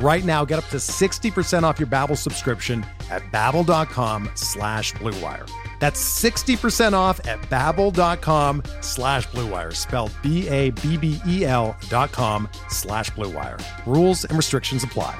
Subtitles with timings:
[0.00, 5.50] Right now, get up to 60% off your Babbel subscription at babbel.com slash bluewire.
[5.80, 13.60] That's 60% off at babbel.com slash bluewire, spelled B-A-B-B-E-L dot com slash bluewire.
[13.86, 15.18] Rules and restrictions apply.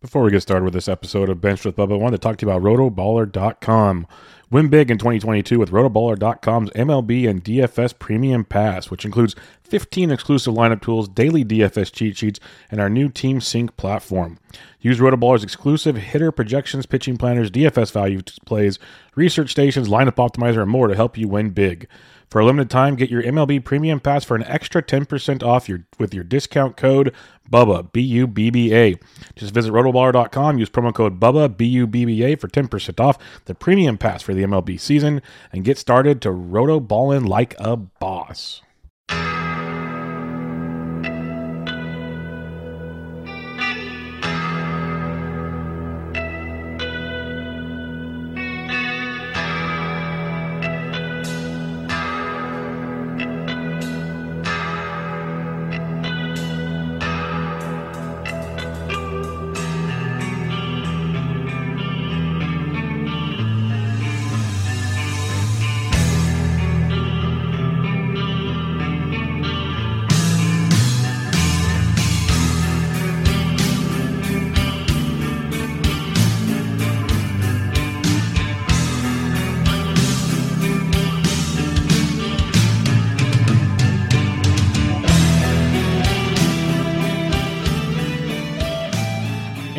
[0.00, 2.36] Before we get started with this episode of Bench with Bubba, I wanted to talk
[2.36, 4.06] to you about rotoballer.com.
[4.54, 10.54] Win big in 2022 with rotoballer.com's MLB and DFS Premium Pass, which includes 15 exclusive
[10.54, 12.38] lineup tools, daily DFS cheat sheets,
[12.70, 14.38] and our new Team Sync platform.
[14.78, 18.78] Use Rotoballer's exclusive hitter projections, pitching planners, DFS value plays,
[19.16, 21.88] research stations, lineup optimizer, and more to help you win big.
[22.28, 25.86] For a limited time, get your MLB Premium Pass for an extra 10% off your
[25.98, 27.14] with your discount code
[27.50, 28.96] BUBBA, B U B B A.
[29.36, 33.18] Just visit rotoballer.com, use promo code BUBBA, B U B B A for 10% off
[33.44, 38.62] the Premium Pass for the MLB season, and get started to rotoballin' like a boss.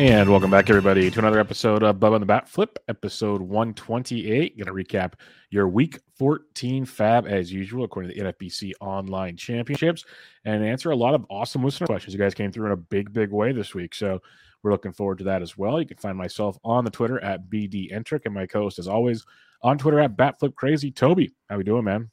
[0.06, 4.56] And welcome back, everybody, to another episode of Bubba on the Bat Flip, episode 128.
[4.56, 5.14] Going to recap
[5.50, 10.04] your week 14 fab as usual, according to the NFBC Online Championships,
[10.44, 12.14] and answer a lot of awesome listener questions.
[12.14, 13.96] You guys came through in a big, big way this week.
[13.96, 14.22] So
[14.62, 15.80] we're looking forward to that as well.
[15.80, 19.26] You can find myself on the Twitter at BDentric and my co host, as always,
[19.62, 20.92] on Twitter at Batflip Crazy.
[20.92, 22.10] Toby, how we doing, man?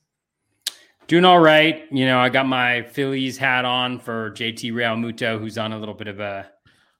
[1.06, 1.86] Doing all right.
[1.92, 5.94] You know, I got my Phillies hat on for JT Realmuto, who's on a little
[5.94, 6.50] bit of a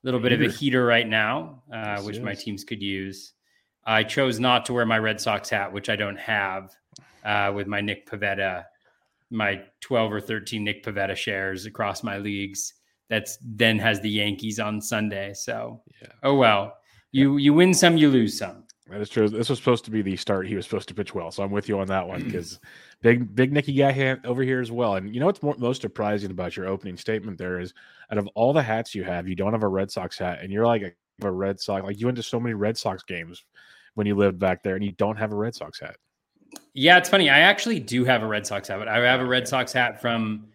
[0.04, 0.46] little bit heater.
[0.46, 2.26] of a heater right now, uh, yes, which yes.
[2.26, 3.34] my teams could use.
[3.86, 6.72] I chose not to wear my Red Sox hat, which I don't have,
[7.26, 8.64] uh, with my Nick Pivetta,
[9.30, 12.74] my 12 or 13 Nick Pivetta shares across my leagues.
[13.10, 15.34] That's then has the Yankees on Sunday.
[15.34, 16.08] So, yeah.
[16.24, 16.74] oh well,
[17.12, 18.64] you you win some, you lose some.
[18.90, 19.30] That is true.
[19.30, 20.48] This was supposed to be the start.
[20.48, 22.60] He was supposed to pitch well, so I'm with you on that one because
[23.04, 24.96] big big Nicky guy over here as well.
[24.96, 27.74] And you know what's more, most surprising about your opening statement there is,
[28.12, 30.52] out of all the hats you have, you don't have a Red Sox hat, and
[30.52, 31.84] you're like a, a Red Sox.
[31.84, 33.44] Like you went to so many Red Sox games
[33.94, 35.98] when you lived back there, and you don't have a Red Sox hat.
[36.74, 37.30] Yeah, it's funny.
[37.30, 40.48] I actually do have a Red Sox hat, I have a Red Sox hat from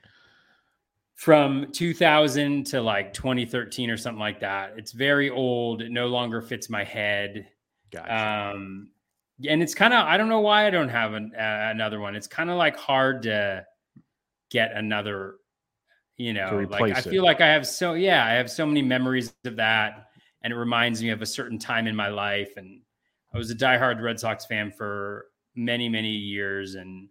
[1.14, 4.74] from 2000 to like 2013 or something like that.
[4.76, 5.82] It's very old.
[5.82, 7.48] It no longer fits my head.
[7.90, 8.52] Gotcha.
[8.54, 8.90] Um,
[9.46, 12.16] and it's kind of I don't know why I don't have an, uh, another one.
[12.16, 13.64] It's kind of like hard to
[14.50, 15.36] get another.
[16.16, 19.32] You know, like I feel like I have so yeah, I have so many memories
[19.44, 20.08] of that,
[20.42, 22.50] and it reminds me of a certain time in my life.
[22.56, 22.80] And
[23.32, 27.08] I was a diehard Red Sox fan for many many years, and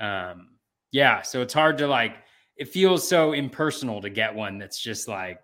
[0.00, 0.56] um,
[0.92, 2.16] yeah, so it's hard to like.
[2.56, 5.40] It feels so impersonal to get one that's just like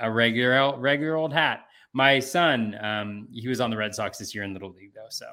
[0.00, 4.34] a regular regular old hat my son, um, he was on the Red Sox this
[4.34, 5.10] year in Little League, though.
[5.10, 5.26] So,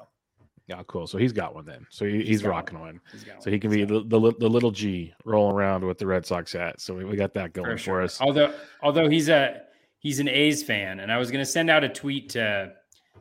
[0.70, 1.08] yeah, cool.
[1.08, 1.84] So he's got one then.
[1.90, 3.00] So he, he's, he's rocking one.
[3.10, 3.40] one.
[3.40, 6.52] So he can be the, the, the little G rolling around with the Red Sox
[6.52, 6.80] hat.
[6.80, 7.94] So we, we got that going for, sure.
[7.96, 8.20] for us.
[8.20, 9.62] Although although he's a
[9.98, 12.72] he's an A's fan, and I was going to send out a tweet to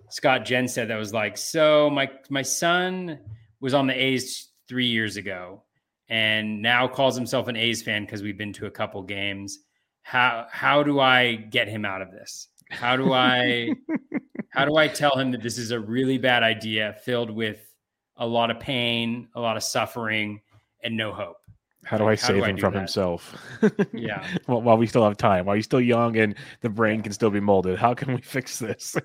[0.09, 3.17] Scott Jensen that was like, so my my son
[3.61, 5.63] was on the A's three years ago,
[6.07, 9.57] and now calls himself an A's fan because we've been to a couple games.
[10.03, 12.47] How how do I get him out of this?
[12.69, 13.71] How do I
[14.49, 17.73] how do I tell him that this is a really bad idea filled with
[18.17, 20.41] a lot of pain, a lot of suffering,
[20.83, 21.37] and no hope.
[21.85, 22.79] How do I Like, how save do him do from that?
[22.79, 23.35] himself?
[23.93, 24.25] Yeah.
[24.45, 27.29] while, while we still have time, while he's still young and the brain can still
[27.29, 28.95] be molded, how can we fix this?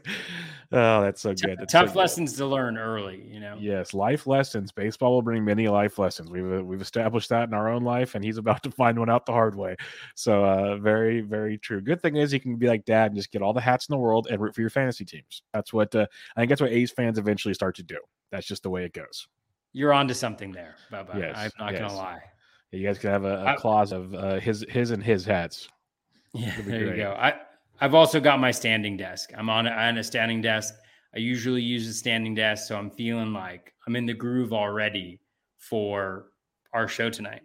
[0.73, 1.59] Oh, that's so good.
[1.59, 1.99] That's so Tough good.
[1.99, 3.57] lessons to learn early, you know.
[3.59, 4.73] Yes, life lessons.
[4.73, 6.31] Baseball will bring many life lessons.
[6.31, 9.11] We've uh, we've established that in our own life, and he's about to find one
[9.11, 9.77] out the hard way.
[10.15, 11.81] So, uh, very very true.
[11.81, 13.93] Good thing is you can be like dad and just get all the hats in
[13.93, 15.43] the world and root for your fantasy teams.
[15.53, 16.07] That's what uh,
[16.37, 16.49] I think.
[16.51, 17.99] That's what A's fans eventually start to do.
[18.31, 19.29] That's just the way it goes.
[19.73, 21.19] You're onto something there, Bubba.
[21.19, 21.81] Yes, I'm not yes.
[21.81, 22.23] gonna lie.
[22.71, 25.69] You guys can have a, a I- clause of uh, his his and his hats.
[26.33, 27.17] Yeah, there you go.
[27.19, 27.35] I
[27.81, 29.31] I've also got my standing desk.
[29.37, 30.75] I'm on a, on a standing desk.
[31.15, 35.21] I usually use a standing desk, so I'm feeling like I'm in the groove already
[35.59, 36.27] for
[36.73, 37.43] our show tonight.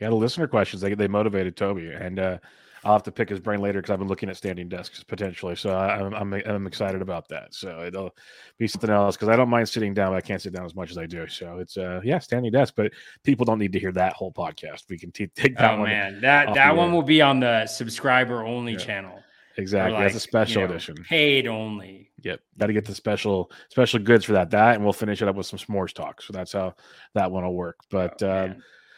[0.00, 2.38] Yeah, the listener questions they they motivated Toby, and uh,
[2.84, 5.54] I'll have to pick his brain later because I've been looking at standing desks potentially.
[5.54, 7.54] So I, I'm, I'm I'm excited about that.
[7.54, 8.14] So it'll
[8.58, 10.74] be something else because I don't mind sitting down, but I can't sit down as
[10.74, 11.28] much as I do.
[11.28, 12.92] So it's uh yeah, standing desk, but
[13.22, 14.82] people don't need to hear that whole podcast.
[14.90, 17.66] We can t- take that oh one man, that that one will be on the
[17.66, 18.78] subscriber only Yeah.
[18.78, 19.22] channel.
[19.56, 20.00] Exactly.
[20.00, 20.96] That's a special you know, edition.
[21.08, 22.10] paid only.
[22.22, 24.50] Yep, got to get the special special goods for that.
[24.50, 26.22] That and we'll finish it up with some s'mores talk.
[26.22, 26.74] So that's how
[27.14, 27.76] that one will work.
[27.90, 28.54] But Oh, uh,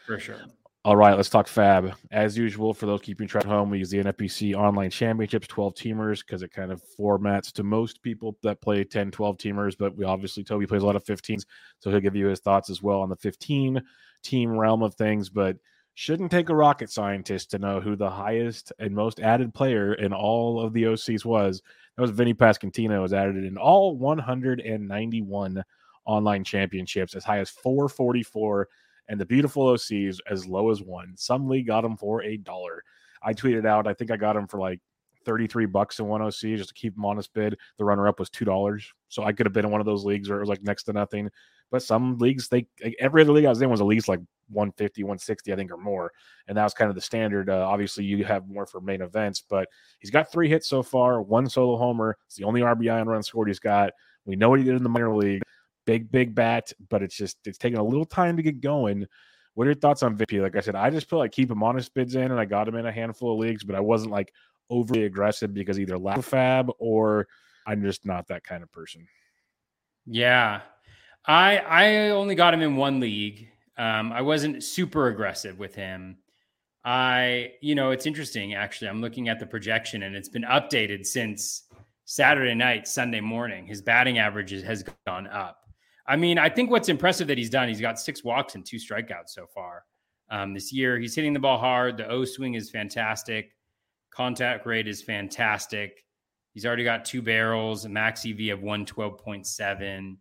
[0.07, 0.41] for sure.
[0.87, 1.95] All right, let's talk fab.
[2.13, 5.75] As usual, for those keeping track at home, we use the NFBC online championships, 12
[5.75, 9.77] teamers, because it kind of formats to most people that play 10, 12 teamers.
[9.77, 11.45] But we obviously, Toby plays a lot of 15s,
[11.81, 13.83] so he'll give you his thoughts as well on the 15
[14.23, 15.29] team realm of things.
[15.29, 15.57] But
[15.97, 20.13] shouldn't take a rocket scientist to know who the highest and most added player in
[20.13, 21.63] all of the OCs was.
[21.97, 25.65] That was Vinny Pasquantino, was added in all 191
[26.05, 28.69] online championships, as high as 444
[29.09, 31.15] and the beautiful OCs as low as one.
[31.17, 32.85] Some league got them for a dollar.
[33.23, 34.81] I tweeted out, I think I got them for like
[35.25, 37.57] 33 bucks in one OC just to keep them on his bid.
[37.79, 38.85] The runner up was $2.
[39.09, 40.83] So I could have been in one of those leagues where it was like next
[40.85, 41.31] to nothing.
[41.71, 44.21] But some leagues, they like, every other league I was in was at least like
[44.51, 46.13] 150, 160, I think, or more.
[46.47, 47.51] And that was kind of the standard.
[47.51, 49.69] Uh, obviously, you have more for main events, but
[49.99, 52.17] he's got three hits so far, one solo homer.
[52.27, 53.93] It's the only RBI and run scored he's got.
[54.25, 55.43] We know what he did in the minor league
[55.87, 59.07] big big bat but it's just it's taking a little time to get going
[59.55, 60.43] what are your thoughts on Vippy?
[60.43, 62.45] like i said i just feel like keep him on his bids in and i
[62.45, 64.33] got him in a handful of leagues but i wasn't like
[64.69, 67.27] overly aggressive because either lack of fab or
[67.67, 69.07] i'm just not that kind of person
[70.09, 70.61] Yeah.
[71.27, 73.49] I I only got him in one league.
[73.79, 76.19] Um, I wasn't super aggressive with him.
[76.85, 78.89] I, you know, it's interesting actually.
[78.89, 81.65] I'm looking at the projection and it's been updated since
[82.05, 83.67] Saturday night, Sunday morning.
[83.67, 85.59] His batting average has gone up.
[86.07, 88.77] I mean, I think what's impressive that he's done, he's got six walks and two
[88.77, 89.83] strikeouts so far
[90.31, 90.97] um, this year.
[90.99, 91.97] He's hitting the ball hard.
[91.97, 93.51] The O swing is fantastic.
[94.11, 96.05] Contact rate is fantastic.
[96.53, 100.17] He's already got two barrels, a max EV of 112.7.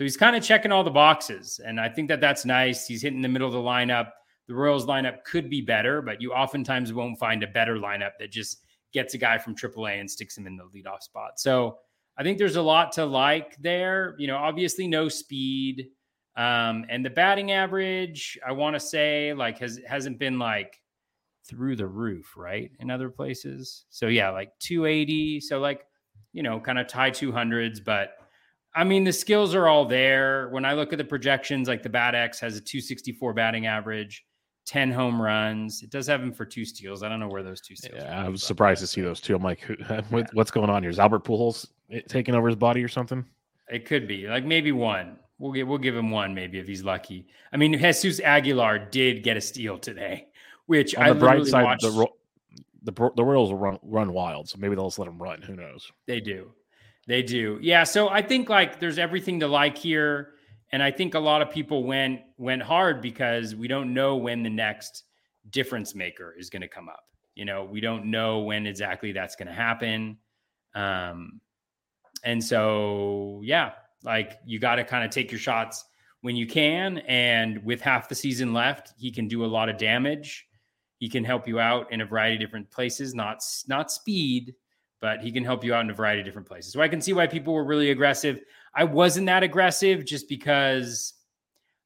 [0.00, 1.60] So he's kind of checking all the boxes.
[1.62, 2.86] And I think that that's nice.
[2.86, 4.12] He's hitting the middle of the lineup.
[4.48, 8.30] The Royals lineup could be better, but you oftentimes won't find a better lineup that
[8.30, 8.64] just
[8.94, 11.38] gets a guy from AAA and sticks him in the leadoff spot.
[11.38, 11.80] So
[12.16, 14.14] I think there's a lot to like there.
[14.18, 15.88] You know, obviously no speed.
[16.34, 20.80] Um, and the batting average, I want to say, like has hasn't been like
[21.44, 22.70] through the roof, right?
[22.80, 23.84] In other places.
[23.90, 25.40] So yeah, like 280.
[25.40, 25.84] So like,
[26.32, 28.14] you know, kind of tie 200s, but
[28.74, 30.48] I mean, the skills are all there.
[30.50, 34.24] When I look at the projections, like the Bat X has a 264 batting average,
[34.66, 35.82] 10 home runs.
[35.82, 37.02] It does have him for two steals.
[37.02, 38.00] I don't know where those two steals.
[38.00, 39.74] yeah i was surprised to see those two i'm like who,
[40.10, 43.24] what, what's going on here is albert pujols eh, taking over his body or something
[43.68, 45.16] It could be like maybe one.
[45.38, 47.26] We'll give we'll give him one maybe if he's lucky.
[47.52, 50.28] I mean, Jesus Aguilar did get a steal today,
[50.66, 51.82] which on I the bright literally side watched.
[51.82, 52.06] the
[52.82, 55.56] the, the royals will run run wild so maybe they'll just let him run who
[55.56, 56.52] knows They do.
[57.06, 57.58] They do.
[57.60, 57.84] Yeah.
[57.84, 60.34] So I think like there's everything to like here.
[60.72, 64.42] And I think a lot of people went went hard because we don't know when
[64.42, 65.04] the next
[65.50, 67.04] difference maker is going to come up.
[67.34, 70.18] You know, we don't know when exactly that's going to happen.
[70.74, 71.40] Um,
[72.22, 73.72] and so yeah,
[74.04, 75.84] like you got to kind of take your shots
[76.20, 76.98] when you can.
[76.98, 80.46] And with half the season left, he can do a lot of damage.
[80.98, 84.54] He can help you out in a variety of different places, not not speed,
[85.00, 86.72] but he can help you out in a variety of different places.
[86.72, 88.40] So I can see why people were really aggressive.
[88.74, 91.14] I wasn't that aggressive just because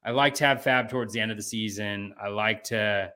[0.05, 2.15] I like to have fab towards the end of the season.
[2.21, 3.13] I like to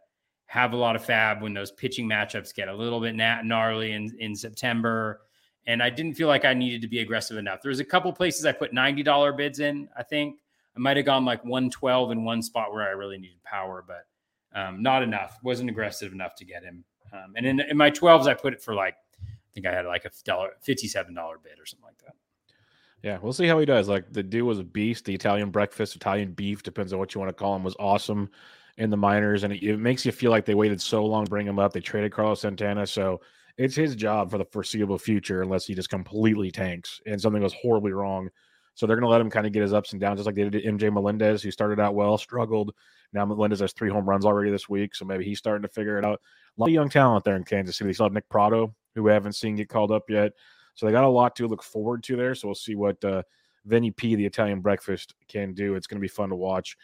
[0.47, 4.15] have a lot of fab when those pitching matchups get a little bit gnarly in,
[4.19, 5.21] in September.
[5.67, 7.61] And I didn't feel like I needed to be aggressive enough.
[7.61, 10.41] There was a couple places I put $90 bids in, I think.
[10.75, 14.07] I might have gone like 112 in one spot where I really needed power, but
[14.59, 15.39] um, not enough.
[15.43, 16.85] Wasn't aggressive enough to get him.
[17.13, 18.95] Um, and in, in my 12s, I put it for like,
[19.49, 22.15] I think I had like a dollar, $57 bid or something like that.
[23.03, 23.89] Yeah, we'll see how he does.
[23.89, 25.05] Like the dude was a beast.
[25.05, 28.31] The Italian breakfast, Italian beef, depends on what you want to call him, was awesome
[28.77, 31.31] in the minors, and it, it makes you feel like they waited so long to
[31.31, 31.73] bring him up.
[31.73, 33.21] They traded Carlos Santana, so
[33.57, 37.55] it's his job for the foreseeable future, unless he just completely tanks and something goes
[37.55, 38.31] horribly wrong.
[38.75, 40.37] So they're going to let him kind of get his ups and downs, just like
[40.37, 42.73] they did MJ Melendez, who started out well, struggled.
[43.13, 45.99] Now Melendez has three home runs already this week, so maybe he's starting to figure
[45.99, 46.21] it out.
[46.57, 47.89] A lot of young talent there in Kansas City.
[47.89, 50.33] They still have Nick Pratto, who we haven't seen get called up yet.
[50.75, 52.35] So they got a lot to look forward to there.
[52.35, 53.23] So we'll see what uh,
[53.65, 55.75] Vinny P, the Italian breakfast, can do.
[55.75, 56.77] It's going to be fun to watch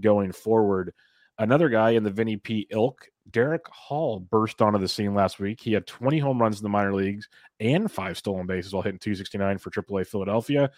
[0.00, 0.92] going forward.
[1.38, 5.60] Another guy in the Vinny P ilk, Darick Hall, burst onto the scene last week.
[5.60, 7.28] He had 20 home runs in the minor leagues
[7.60, 10.70] and five stolen bases while hitting 269 for AAA Philadelphia.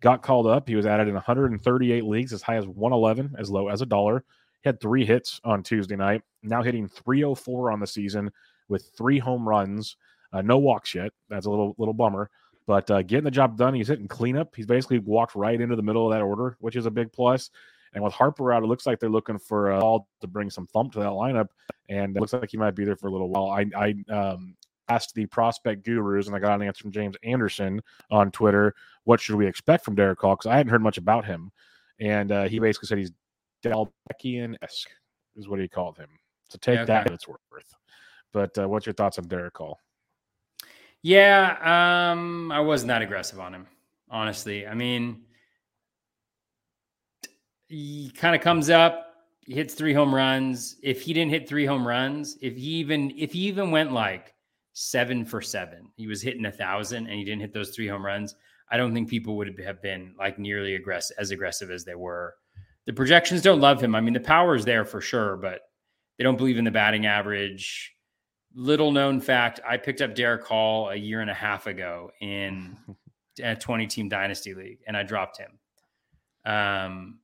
[0.00, 0.68] Got called up.
[0.68, 4.24] He was added in 138 leagues, as high as 111, as low as a dollar.
[4.62, 6.22] He had three hits on Tuesday night.
[6.42, 8.30] Now hitting 304 on the season
[8.68, 9.96] with three home runs
[10.32, 11.12] uh, no walks yet.
[11.28, 12.30] That's a little little bummer.
[12.66, 14.54] But uh, getting the job done, he's hitting cleanup.
[14.54, 17.50] He's basically walked right into the middle of that order, which is a big plus.
[17.94, 20.66] And with Harper out, it looks like they're looking for uh, all to bring some
[20.68, 21.48] thump to that lineup,
[21.88, 23.50] and it looks like he might be there for a little while.
[23.50, 24.54] I, I um,
[24.88, 27.82] asked the prospect gurus, and I got an answer from James Anderson
[28.12, 28.74] on Twitter.
[29.04, 30.36] What should we expect from Darick Hall?
[30.36, 31.50] Because I hadn't heard much about him,
[31.98, 33.12] and uh, he basically said he's
[33.64, 34.90] Dalbeckian esque,
[35.34, 36.08] is what he called him.
[36.48, 36.86] So take okay.
[36.86, 37.40] that it's worth.
[38.32, 39.80] But uh, what's your thoughts on Darick Hall?
[41.02, 43.66] Yeah, um, I wasn't that aggressive on him,
[44.10, 44.66] honestly.
[44.66, 45.22] I mean,
[47.68, 49.10] he kind of comes up,
[49.50, 50.76] he hits three home runs.
[50.82, 54.34] If he didn't hit three home runs, if he even if he even went like
[54.74, 58.04] seven for seven, he was hitting a thousand and he didn't hit those three home
[58.04, 58.34] runs.
[58.70, 62.34] I don't think people would have been like nearly aggressive as aggressive as they were.
[62.86, 63.94] The projections don't love him.
[63.94, 65.62] I mean, the power is there for sure, but
[66.16, 67.92] they don't believe in the batting average
[68.54, 72.76] little known fact I picked up Darick Hall a year and a half ago in
[73.42, 75.58] a 20 team dynasty league and I dropped him.
[76.44, 77.18] Um,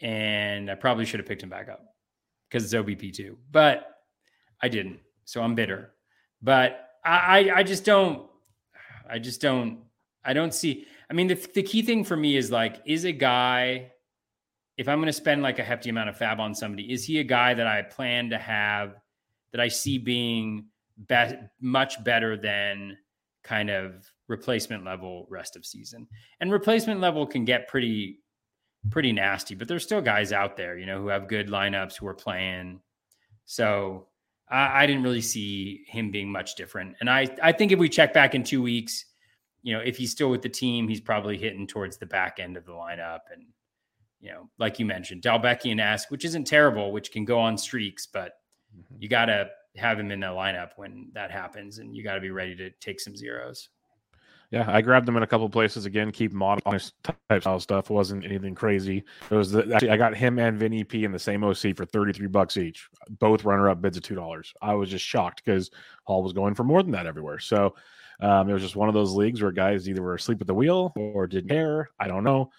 [0.00, 1.84] and I probably should have picked him back up
[2.48, 3.86] because it's OBP2, but
[4.60, 5.00] I didn't.
[5.24, 5.92] So I'm bitter.
[6.42, 8.28] But I, I, I just don't,
[9.08, 9.80] I just don't,
[10.24, 10.86] I don't see.
[11.10, 13.92] I mean, the, the key thing for me is like, is a guy,
[14.76, 17.20] if I'm going to spend like a hefty amount of fab on somebody, is he
[17.20, 18.96] a guy that I plan to have
[19.52, 20.66] that I see being
[21.08, 22.96] be- much better than
[23.44, 26.06] kind of replacement level rest of season.
[26.40, 28.18] And replacement level can get pretty
[28.90, 32.06] pretty nasty, but there's still guys out there, you know, who have good lineups who
[32.08, 32.80] are playing.
[33.44, 34.08] So
[34.48, 36.96] I, I didn't really see him being much different.
[37.00, 39.04] And I I think if we check back in two weeks,
[39.62, 42.56] you know, if he's still with the team, he's probably hitting towards the back end
[42.56, 43.20] of the lineup.
[43.32, 43.44] And,
[44.20, 48.06] you know, like you mentioned, Dalbeckian Ask, which isn't terrible, which can go on streaks,
[48.06, 48.32] but
[48.76, 48.96] Mm-hmm.
[49.00, 52.20] You got to have him in the lineup when that happens, and you got to
[52.20, 53.68] be ready to take some zeros.
[54.52, 56.12] Yeah, I grabbed them in a couple places again.
[56.12, 57.88] Keep modern type style stuff.
[57.88, 59.02] Wasn't anything crazy.
[59.30, 61.86] It was the, actually I got him and Vinny P in the same OC for
[61.86, 62.86] thirty three bucks each.
[63.18, 64.52] Both runner up bids of two dollars.
[64.60, 65.70] I was just shocked because
[66.04, 67.38] Hall was going for more than that everywhere.
[67.38, 67.74] So
[68.20, 70.54] um, it was just one of those leagues where guys either were asleep at the
[70.54, 71.88] wheel or didn't care.
[71.98, 72.50] I don't know,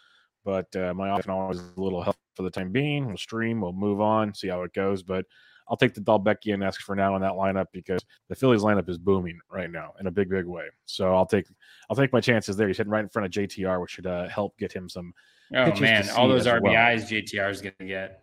[0.43, 3.05] but uh, my often always a little help for the time being.
[3.05, 3.61] We'll stream.
[3.61, 4.33] We'll move on.
[4.33, 5.03] See how it goes.
[5.03, 5.25] But
[5.67, 8.97] I'll take the Dalbeckian esque for now in that lineup because the Phillies lineup is
[8.97, 10.65] booming right now in a big, big way.
[10.85, 11.47] So I'll take
[11.89, 12.67] I'll take my chances there.
[12.67, 15.13] He's hitting right in front of JTR, which should uh, help get him some.
[15.55, 16.97] Oh man, all those RBIs well.
[16.97, 18.21] JTR is going to get.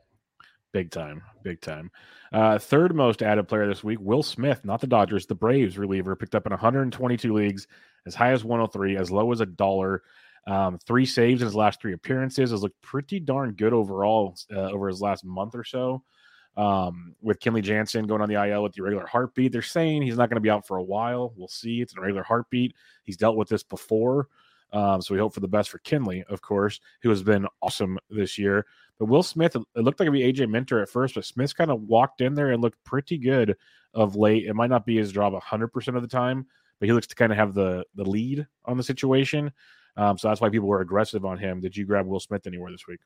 [0.72, 1.90] Big time, big time.
[2.32, 6.14] Uh, third most added player this week, Will Smith, not the Dodgers, the Braves reliever,
[6.14, 7.66] picked up in 122 leagues,
[8.06, 10.02] as high as 103, as low as a dollar.
[10.46, 12.52] Um, three saves in his last three appearances.
[12.52, 16.04] Has looked pretty darn good overall uh, over his last month or so
[16.56, 19.52] um, with Kenley Jansen going on the IL with the irregular heartbeat.
[19.52, 21.32] They're saying he's not going to be out for a while.
[21.36, 21.80] We'll see.
[21.80, 22.74] It's an irregular heartbeat.
[23.04, 24.28] He's dealt with this before.
[24.72, 27.98] Um, so we hope for the best for Kenley, of course, who has been awesome
[28.08, 28.66] this year.
[28.98, 31.70] But Will Smith, it looked like it'd be AJ Minter at first, but Smith's kind
[31.70, 33.56] of walked in there and looked pretty good
[33.94, 34.46] of late.
[34.46, 36.46] It might not be his job 100% of the time,
[36.78, 39.50] but he looks to kind of have the the lead on the situation.
[39.96, 41.60] Um, so that's why people were aggressive on him.
[41.60, 43.00] Did you grab Will Smith anywhere this week?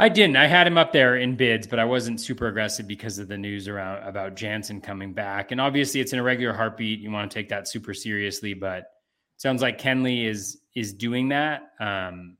[0.00, 0.36] I didn't.
[0.36, 3.36] I had him up there in bids, but I wasn't super aggressive because of the
[3.36, 5.52] news around about Jansen coming back.
[5.52, 7.00] And obviously, it's an irregular heartbeat.
[7.00, 8.84] You want to take that super seriously, but
[9.36, 11.72] sounds like Kenley is is doing that.
[11.80, 12.38] Um,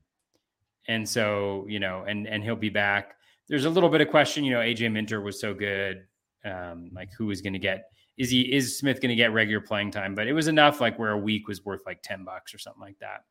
[0.87, 3.13] and so you know, and and he'll be back.
[3.47, 4.43] There's a little bit of question.
[4.43, 6.03] You know, AJ Minter was so good.
[6.43, 7.83] Um, like who is going to get?
[8.17, 10.15] Is he is Smith going to get regular playing time?
[10.15, 12.81] But it was enough, like where a week was worth like ten bucks or something
[12.81, 13.25] like that.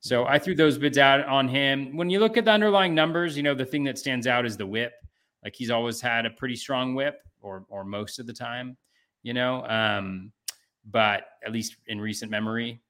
[0.00, 1.96] So I threw those bids out on him.
[1.96, 4.56] When you look at the underlying numbers, you know, the thing that stands out is
[4.56, 4.92] the whip.
[5.44, 8.76] Like he's always had a pretty strong whip or or most of the time,
[9.22, 9.64] you know.
[9.66, 10.32] Um,
[10.84, 12.80] but at least in recent memory.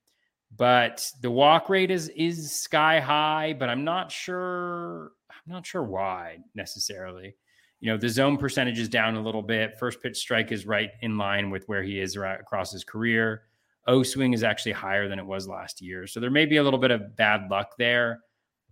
[0.56, 3.54] but the walk rate is is sky high.
[3.58, 5.12] But I'm not sure.
[5.30, 7.36] I'm not sure why necessarily.
[7.80, 9.78] You know, the zone percentage is down a little bit.
[9.78, 13.42] First pitch strike is right in line with where he is across his career.
[13.86, 16.06] O swing is actually higher than it was last year.
[16.06, 18.20] So there may be a little bit of bad luck there.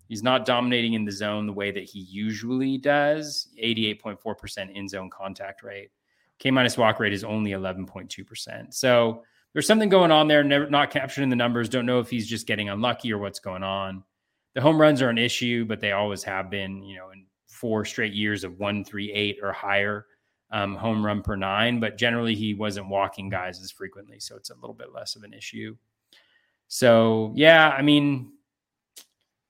[0.08, 5.10] He's not dominating in the zone the way that he usually does 88.4% in zone
[5.10, 5.90] contact rate.
[6.38, 8.74] K minus walk rate is only 11.2%.
[8.74, 11.68] So there's something going on there, never not captured in the numbers.
[11.68, 14.02] Don't know if he's just getting unlucky or what's going on.
[14.54, 17.84] The home runs are an issue, but they always have been, you know, in four
[17.84, 20.06] straight years of one, three, eight or higher
[20.54, 21.80] um, home run per nine.
[21.80, 24.20] But generally, he wasn't walking guys as frequently.
[24.20, 25.76] So it's a little bit less of an issue.
[26.68, 28.32] So, yeah, I mean,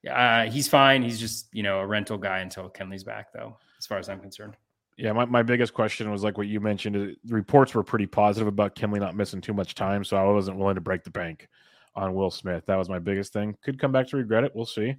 [0.09, 1.03] uh, he's fine.
[1.03, 4.19] He's just, you know, a rental guy until Kenley's back, though, as far as I'm
[4.19, 4.57] concerned.
[4.97, 6.95] Yeah, my, my biggest question was like what you mentioned.
[6.95, 10.57] The reports were pretty positive about Kenley not missing too much time, so I wasn't
[10.57, 11.47] willing to break the bank
[11.95, 12.65] on Will Smith.
[12.65, 13.55] That was my biggest thing.
[13.63, 14.53] Could come back to regret it.
[14.55, 14.95] We'll see.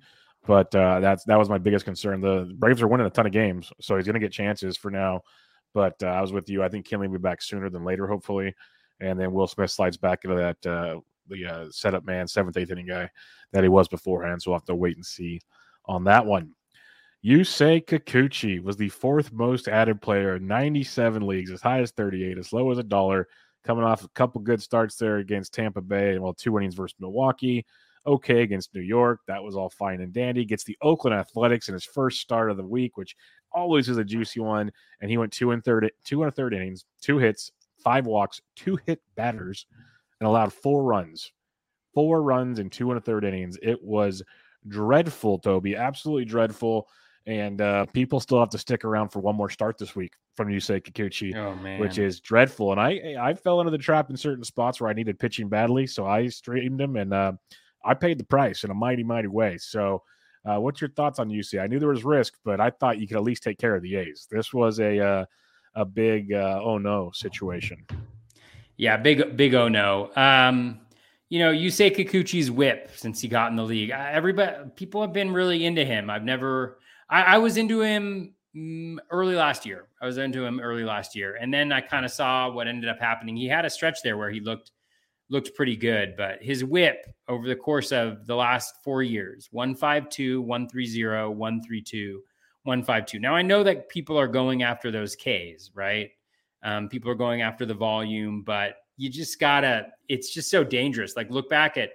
[0.47, 2.21] But uh, that's that was my biggest concern.
[2.21, 4.91] The Braves are winning a ton of games, so he's going to get chances for
[4.91, 5.23] now.
[5.76, 6.62] But uh, I was with you.
[6.62, 8.54] I think Kenley will be back sooner than later, hopefully,
[8.99, 12.71] and then Will Smith slides back into that uh, the uh, setup man, seventh, eighth
[12.71, 13.11] inning guy
[13.52, 14.40] that he was beforehand.
[14.40, 15.38] So we'll have to wait and see
[15.85, 16.52] on that one.
[17.23, 22.38] Yusei Kikuchi was the fourth most added player in 97 leagues, as high as 38,
[22.38, 23.28] as low as a dollar,
[23.62, 26.97] coming off a couple good starts there against Tampa Bay and well, two innings versus
[26.99, 27.66] Milwaukee.
[28.06, 29.21] Okay against New York.
[29.26, 30.47] That was all fine and dandy.
[30.47, 33.14] Gets the Oakland Athletics in his first start of the week, which
[33.57, 34.71] always is a juicy one.
[35.01, 37.51] And he went two and third, two and a third innings, two hits,
[37.83, 39.67] five walks, two hit batters,
[40.21, 41.33] and allowed four runs.
[41.95, 43.59] Four runs in two and a third innings.
[43.63, 44.23] It was
[44.69, 45.75] dreadful, Toby.
[45.75, 46.89] Absolutely dreadful.
[47.27, 50.49] And uh, people still have to stick around for one more start this week from
[50.49, 51.81] Yusei Kikuchi, oh, man.
[51.81, 52.71] which is dreadful.
[52.71, 55.89] And I I fell into the trap in certain spots where I needed pitching badly,
[55.89, 57.33] so I streamed him and uh,
[57.85, 59.59] I paid the price in a mighty mighty way.
[59.59, 60.03] So,
[60.47, 61.61] uh, what's your thoughts on Yusei?
[61.61, 63.83] I knew there was risk, but I thought you could at least take care of
[63.83, 64.29] the A's.
[64.31, 65.25] This was a uh,
[65.75, 67.85] a big uh, oh no situation.
[68.77, 70.11] Yeah, big big oh no.
[70.14, 70.81] Um,
[71.29, 73.90] you know, Yusei Kikuchi's whip since he got in the league.
[73.90, 76.09] Everybody, people have been really into him.
[76.09, 76.79] I've never
[77.11, 79.88] I, I was into him mm, early last year.
[80.01, 82.88] I was into him early last year, and then I kind of saw what ended
[82.88, 83.37] up happening.
[83.37, 84.70] He had a stretch there where he looked
[85.29, 90.41] looked pretty good, but his whip over the course of the last four years 152,
[90.41, 92.23] 130, 132,
[92.62, 93.19] 152.
[93.21, 96.11] Now, I know that people are going after those Ks, right?
[96.62, 101.17] Um, people are going after the volume, but you just gotta, it's just so dangerous.
[101.17, 101.91] Like, look back at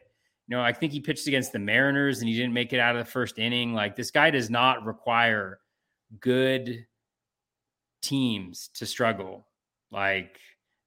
[0.52, 2.94] you know, I think he pitched against the Mariners and he didn't make it out
[2.98, 3.74] of the first inning.
[3.74, 5.60] Like this guy does not require
[6.20, 6.86] good
[8.02, 9.48] teams to struggle.
[9.92, 10.40] Like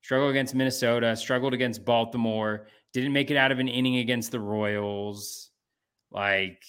[0.05, 4.39] struggle against Minnesota, struggled against Baltimore, didn't make it out of an inning against the
[4.39, 5.51] Royals.
[6.11, 6.63] Like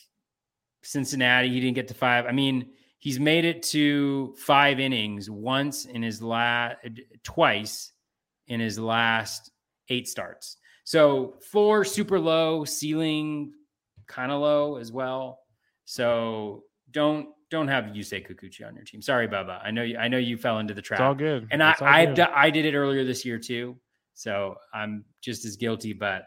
[0.83, 2.25] Cincinnati, he didn't get to five.
[2.27, 6.77] I mean, he's made it to five innings once in his last,
[7.23, 7.91] twice
[8.47, 9.51] in his last
[9.89, 10.55] eight starts.
[10.85, 13.51] So four super low, ceiling
[14.07, 15.39] kind of low as well.
[15.83, 19.01] So don't don't have Yusei Kikuchi on your team.
[19.01, 19.59] Sorry, Bubba.
[19.63, 20.99] I know you, I know you fell into the trap.
[20.99, 21.47] It's all good.
[21.51, 23.77] And it's I I, I did it earlier this year too.
[24.13, 26.25] So I'm just as guilty, but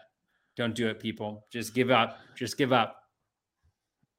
[0.57, 1.47] don't do it, people.
[1.53, 2.19] Just give up.
[2.37, 2.99] Just give up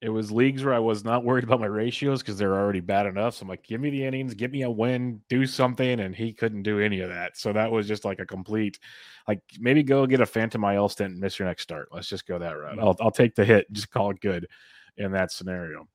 [0.02, 3.06] it was leagues where I was not worried about my ratios because they're already bad
[3.06, 3.36] enough.
[3.36, 6.00] So I'm like, give me the innings, give me a win, do something.
[6.00, 7.38] And he couldn't do any of that.
[7.38, 8.80] So that was just like a complete,
[9.28, 11.89] like maybe go get a Phantom IL stint and miss your next start.
[11.91, 12.78] Let's just go that route.
[12.78, 12.84] Mm-hmm.
[12.84, 14.48] I'll, I'll take the hit, just call it good
[14.95, 15.86] in that scenario.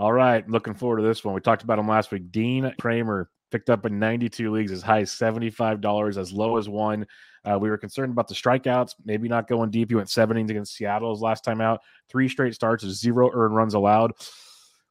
[0.00, 0.48] All right.
[0.48, 1.34] Looking forward to this one.
[1.34, 2.32] We talked about him last week.
[2.32, 7.06] Dean Kremer picked up in 92 leagues as high as $75, as low as one.
[7.44, 9.90] Uh, we were concerned about the strikeouts, maybe not going deep.
[9.90, 11.82] He went seven innings against Seattle his last time out.
[12.08, 14.12] Three straight starts, zero earned runs allowed.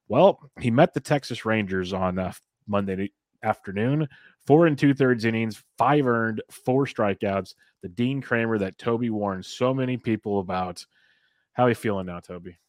[0.10, 2.34] Well, he met the Texas Rangers on uh,
[2.68, 4.08] Monday afternoon.
[4.46, 7.56] Four and two thirds innings, five earned, four strikeouts.
[7.82, 10.86] The Dean Kremer that Toby warned so many people about.
[11.54, 12.60] How are you feeling now, Toby?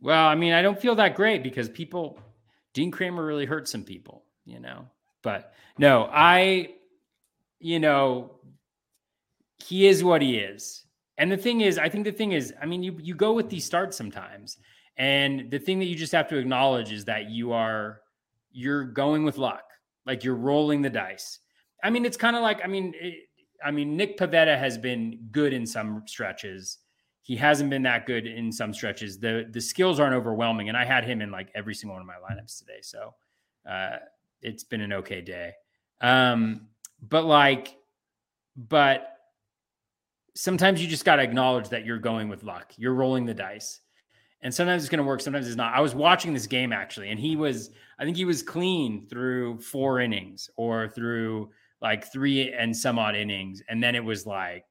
[0.00, 2.18] Well, I mean, I don't feel that great because people,
[2.74, 4.86] Dean Kremer really hurt some people, you know.
[5.22, 6.70] But no, I,
[7.58, 8.32] you know,
[9.64, 10.84] he is what he is.
[11.18, 13.50] And the thing is, I think the thing is, I mean, you you go with
[13.50, 14.56] these starts sometimes,
[14.96, 18.00] and the thing that you just have to acknowledge is that you are
[18.52, 19.64] you're going with luck,
[20.06, 21.38] like you're rolling the dice.
[21.84, 23.14] I mean, it's kind of like, I mean, it,
[23.64, 26.78] I mean, Nick Pivetta has been good in some stretches.
[27.22, 29.18] He hasn't been that good in some stretches.
[29.18, 32.06] the The skills aren't overwhelming, and I had him in like every single one of
[32.06, 32.80] my lineups today.
[32.82, 33.14] So
[33.68, 33.96] uh,
[34.42, 35.52] it's been an okay day.
[36.00, 36.68] Um,
[37.02, 37.76] but like,
[38.56, 39.16] but
[40.34, 42.72] sometimes you just got to acknowledge that you're going with luck.
[42.76, 43.80] You're rolling the dice.
[44.42, 45.74] And sometimes it's going to work, sometimes it's not.
[45.74, 49.58] I was watching this game actually, and he was, I think he was clean through
[49.60, 51.50] four innings or through
[51.82, 53.62] like three and some odd innings.
[53.68, 54.64] And then it was like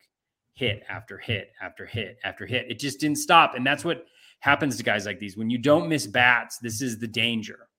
[0.60, 2.70] hit after hit after hit after hit.
[2.70, 3.56] It just didn't stop.
[3.56, 4.06] And that's what
[4.42, 5.38] happens to guys like these.
[5.38, 7.70] When you don't miss bats, this is the danger.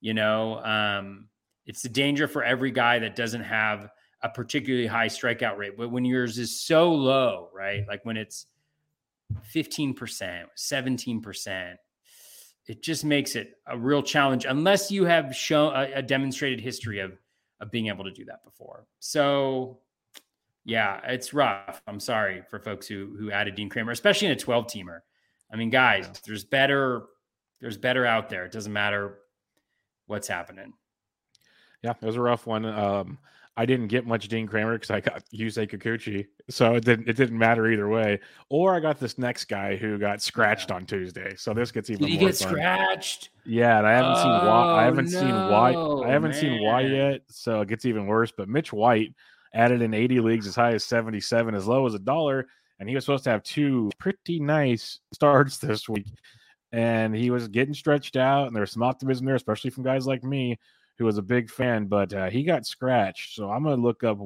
[0.00, 1.28] You know, um,
[1.66, 3.90] it's the danger for every guy that doesn't have
[4.22, 5.76] a particularly high strikeout rate.
[5.76, 7.84] But when yours is so low, right?
[7.86, 8.46] Like when it's
[9.54, 9.94] 15%,
[10.58, 11.74] 17%,
[12.66, 17.00] it just makes it a real challenge unless you have shown a, a demonstrated history
[17.00, 17.18] of
[17.60, 18.86] of being able to do that before.
[19.00, 19.80] So
[20.64, 21.82] yeah, it's rough.
[21.86, 25.00] I'm sorry for folks who who added Dean Kremer, especially in a 12 teamer.
[25.52, 27.04] I mean, guys, there's better
[27.60, 28.44] there's better out there.
[28.44, 29.18] It doesn't matter
[30.06, 30.72] what's happening.
[31.82, 32.64] Yeah, it was a rough one.
[32.64, 33.18] Um,
[33.56, 37.16] I didn't get much Dean Kremer because I got Yusei Kikuchi, so it didn't it
[37.16, 38.20] didn't matter either way.
[38.48, 40.76] Or I got this next guy who got scratched yeah.
[40.76, 42.28] on Tuesday, so this gets even Did more.
[42.30, 42.48] get fun.
[42.48, 43.30] scratched?
[43.44, 44.80] Yeah, and I haven't oh, seen why.
[44.80, 46.08] I haven't no, seen why.
[46.08, 46.40] I haven't man.
[46.40, 48.30] seen why yet, so it gets even worse.
[48.30, 49.14] But Mitch White
[49.54, 52.46] added in 80 leagues as high as 77, as low as a dollar,
[52.78, 56.06] and he was supposed to have two pretty nice starts this week,
[56.72, 60.06] and he was getting stretched out, and there was some optimism there, especially from guys
[60.06, 60.58] like me
[60.98, 63.34] who was a big fan, but uh, he got scratched.
[63.34, 64.18] So I'm going to look up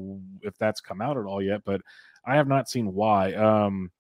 [0.43, 1.81] if that's come out at all yet, but
[2.27, 3.33] I have not seen why.
[3.35, 3.93] Um,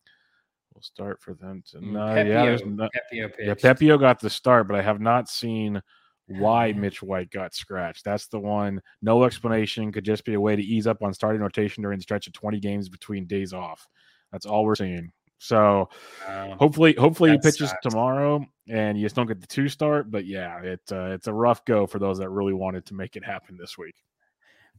[0.75, 3.55] we'll start for them Mm, Pepiot, yeah, no, Pepiot yeah.
[3.55, 5.81] Pepiot got the start, but I have not seen
[6.27, 8.05] why Mitch White got scratched.
[8.05, 8.81] That's the one.
[9.03, 9.93] No explanation.
[9.93, 12.33] Could just be a way to ease up on starting rotation during the stretch of
[12.33, 13.87] 20 games between days off.
[14.33, 15.13] That's all we're seeing.
[15.39, 15.89] So
[16.27, 16.57] Wow.
[16.59, 17.83] hopefully, hopefully he pitches sucks.
[17.83, 20.11] tomorrow and you just don't get the two start.
[20.11, 23.17] But yeah, it uh, it's a rough go for those that really wanted to make
[23.17, 23.95] it happen this week.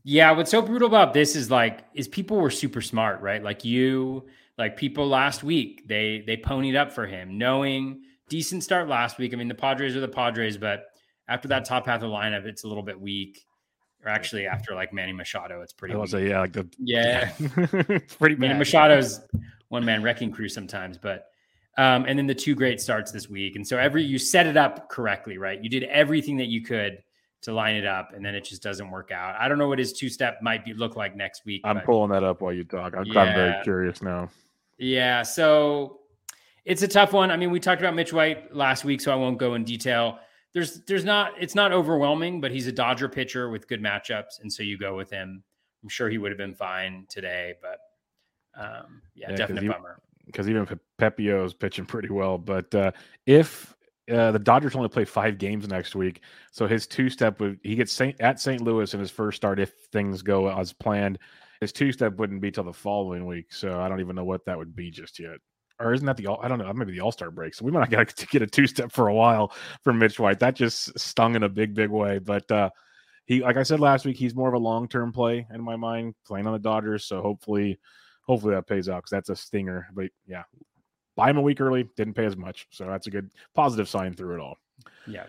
[0.04, 3.44] Yeah, what's so brutal about this is like is people were super smart, right?
[3.44, 4.26] Like you,
[4.58, 9.34] like people last week, they they ponied up for him, knowing decent start last week.
[9.34, 10.86] I mean, the Padres are the Padres, but
[11.28, 13.46] after that top half of the lineup, it's a little bit weak.
[14.04, 15.94] Or actually, after like Manny Machado, it's pretty.
[15.94, 16.02] I Weak.
[16.02, 18.60] was like, yeah, like the Yeah, it's pretty Manny bad.
[18.60, 19.22] Machado's
[19.70, 21.26] one man wrecking crew sometimes, but
[21.78, 24.58] um, and then the two great starts this week, and so every you set it
[24.58, 25.62] up correctly, right?
[25.64, 27.02] You did everything that you could
[27.42, 29.36] to line it up, and then it just doesn't work out.
[29.40, 31.62] I don't know what his two step might be look like next week.
[31.64, 32.94] I'm but- pulling that up while you talk.
[32.96, 34.30] I'm, I'm very curious now.
[34.78, 36.02] Yeah, so
[36.64, 37.32] it's a tough one.
[37.32, 40.20] I mean, we talked about Mitch White last week, so I won't go in detail.
[40.56, 44.52] There's there's not it's not overwhelming, but he's a Dodger pitcher with good matchups, and
[44.52, 45.44] so you go with him.
[45.84, 47.80] I'm sure he would have been fine today, but
[48.60, 50.00] um, yeah, Yeah, definite you- bummer.
[50.26, 52.38] because even Pe- Pepiot is pitching pretty well.
[52.39, 52.91] But uh,
[53.28, 53.76] if
[54.10, 57.76] uh, the Dodgers only play five games next week, so his two step would he
[57.76, 58.62] gets Saint, at St.
[58.62, 61.20] Louis in his first start if things go as planned.
[61.60, 64.46] His two step wouldn't be till the following week, so I don't even know what
[64.46, 65.38] that would be just yet.
[65.80, 66.40] Or isn't that the all?
[66.42, 66.72] I don't know.
[66.74, 67.54] Maybe the All Star break.
[67.54, 70.20] So we might not get to get a two step for a while from Mitch
[70.20, 70.40] White.
[70.40, 72.20] That just stung in a big, big way.
[72.20, 72.70] But uh,
[73.26, 75.76] he, like I said last week, he's more of a long term play in my
[75.76, 77.06] mind, playing on the Dodgers.
[77.06, 77.80] So hopefully,
[78.22, 79.88] hopefully that pays out because that's a stinger.
[79.94, 80.44] But yeah,
[81.16, 82.68] buy him a week early, didn't pay as much.
[82.72, 84.58] So that's a good positive sign through it all.
[85.08, 85.26] Yeah,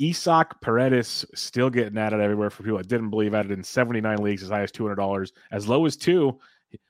[0.00, 4.42] Isaac Paredes still getting added everywhere for people that didn't believe added in 79 leagues
[4.42, 6.38] as high as $200, as low as two.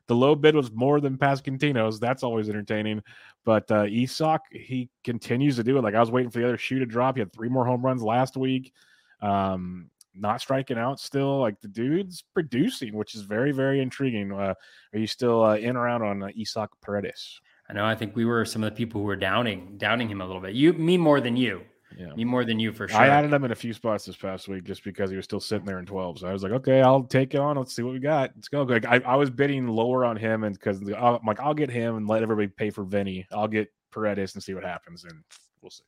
[0.07, 2.01] The low bid was more than Pasquantino's.
[2.01, 3.03] That's always entertaining.
[3.45, 5.83] But uh, Isaac, he continues to do it.
[5.83, 7.17] Like I was waiting for the other shoe to drop.
[7.17, 8.73] He had three more home runs last week.
[9.21, 11.41] Um, not striking out still.
[11.41, 14.33] Like the dude's producing, which is very, very intriguing.
[14.33, 14.55] Uh,
[14.93, 17.41] are you still uh, in around on uh, Isaac Paredes?
[17.69, 17.85] I know.
[17.85, 20.41] I think we were some of the people who were downing downing him a little
[20.41, 20.55] bit.
[20.55, 21.63] You, me more than you,
[21.97, 22.15] Yeah.
[22.15, 22.99] me more than you for sure.
[22.99, 25.41] I added him in a few spots this past week just because he was still
[25.41, 26.19] sitting there in 12.
[26.19, 27.57] So I was like, okay, I'll take it on.
[27.57, 28.33] Let's see what we got.
[28.37, 28.63] Let's go.
[28.63, 31.97] Like, I, I was bidding lower on him, and because I'm like, I'll get him
[31.97, 33.27] and let everybody pay for Vinny.
[33.33, 35.23] I'll get Paredes and see what happens, and
[35.63, 35.85] we'll see.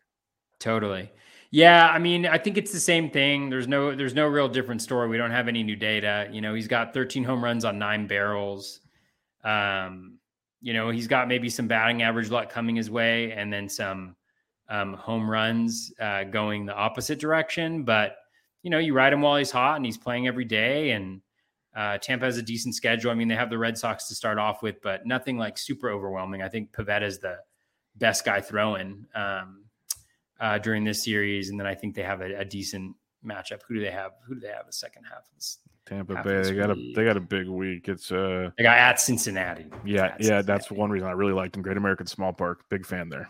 [0.58, 1.10] Totally.
[1.50, 3.50] Yeah, I mean, I think it's the same thing.
[3.50, 5.08] There's no there's no real different story.
[5.08, 6.28] We don't have any new data.
[6.30, 8.80] You know, he's got 13 home runs on 9 barrels.
[9.42, 10.18] Um,
[10.60, 14.14] you know, he's got maybe some batting average luck coming his way and then some
[14.70, 18.16] um, home runs uh, going the opposite direction, but
[18.62, 21.20] you know, you ride him while he's hot and he's playing every day and
[21.74, 23.10] uh, Tampa has a decent schedule.
[23.10, 25.90] I mean, they have the Red Sox to start off with, but nothing like super
[25.90, 26.42] overwhelming.
[26.42, 27.38] I think Pivetta is the
[27.96, 29.06] best guy throwing.
[29.14, 29.64] Um,
[30.40, 33.60] uh, during this series, and then I think they have a, a decent matchup.
[33.68, 34.12] Who do they have?
[34.26, 35.58] Who do they have the second half of this?
[35.86, 37.88] Tampa Half Bay, this they got a they got a big week.
[37.88, 39.66] It's uh They got at Cincinnati.
[39.84, 40.42] yeah At yeah.
[40.42, 41.62] That's one reason I really liked him.
[41.62, 43.28] Great American Small Park, big fan there.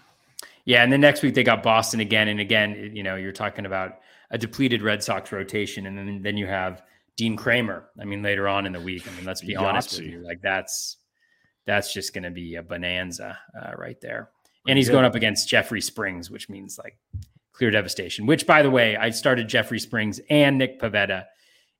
[0.70, 3.66] Yeah, and then next week they got Boston again, and again, you know, you're talking
[3.66, 3.98] about
[4.30, 6.84] a depleted Red Sox rotation, and then then you have
[7.16, 7.88] Dean Kremer.
[8.00, 9.02] I mean, later on in the week.
[9.08, 10.98] I mean, let's be honest with you, like that's
[11.66, 14.30] that's just going to be a bonanza uh, right there.
[14.68, 16.96] And he's going up against Jeffrey Springs, which means like
[17.52, 18.26] clear devastation.
[18.26, 21.24] Which, by the way, I started Jeffrey Springs and Nick Pivetta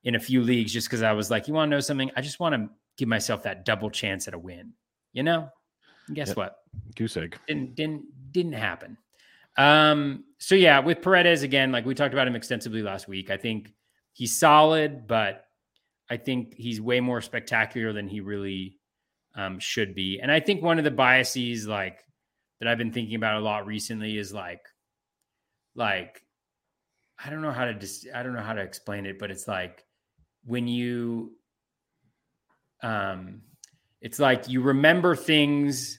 [0.02, 2.10] in a few leagues just because I was like, you want to know something?
[2.16, 4.72] I just want to give myself that double chance at a win.
[5.12, 5.48] You know?
[6.08, 6.36] And guess Yep.
[6.38, 6.56] what?
[6.96, 7.38] Goose egg.
[7.46, 8.96] Didn't didn't didn't happen.
[9.56, 13.30] Um, so yeah, with Paredes again, like we talked about him extensively last week.
[13.30, 13.72] I think
[14.12, 15.44] he's solid, but
[16.08, 18.78] I think he's way more spectacular than he really
[19.34, 20.18] um, should be.
[20.20, 22.04] And I think one of the biases like
[22.58, 24.60] that I've been thinking about a lot recently is like
[25.74, 26.22] like
[27.22, 29.46] I don't know how to dis- I don't know how to explain it, but it's
[29.46, 29.84] like
[30.44, 31.32] when you
[32.82, 33.42] um
[34.00, 35.98] it's like you remember things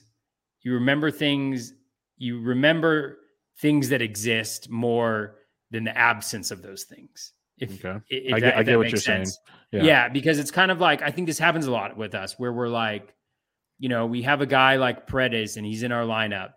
[0.62, 1.72] you remember things
[2.18, 3.18] you remember
[3.58, 5.36] things that exist more
[5.70, 7.98] than the absence of those things if, Okay.
[7.98, 9.26] i- if I that- get- I get what you're saying.
[9.72, 9.82] Yeah.
[9.82, 12.52] yeah because it's kind of like i think this happens a lot with us where
[12.52, 13.14] we're like
[13.78, 16.50] you know we have a guy like Paredes and he's in our lineup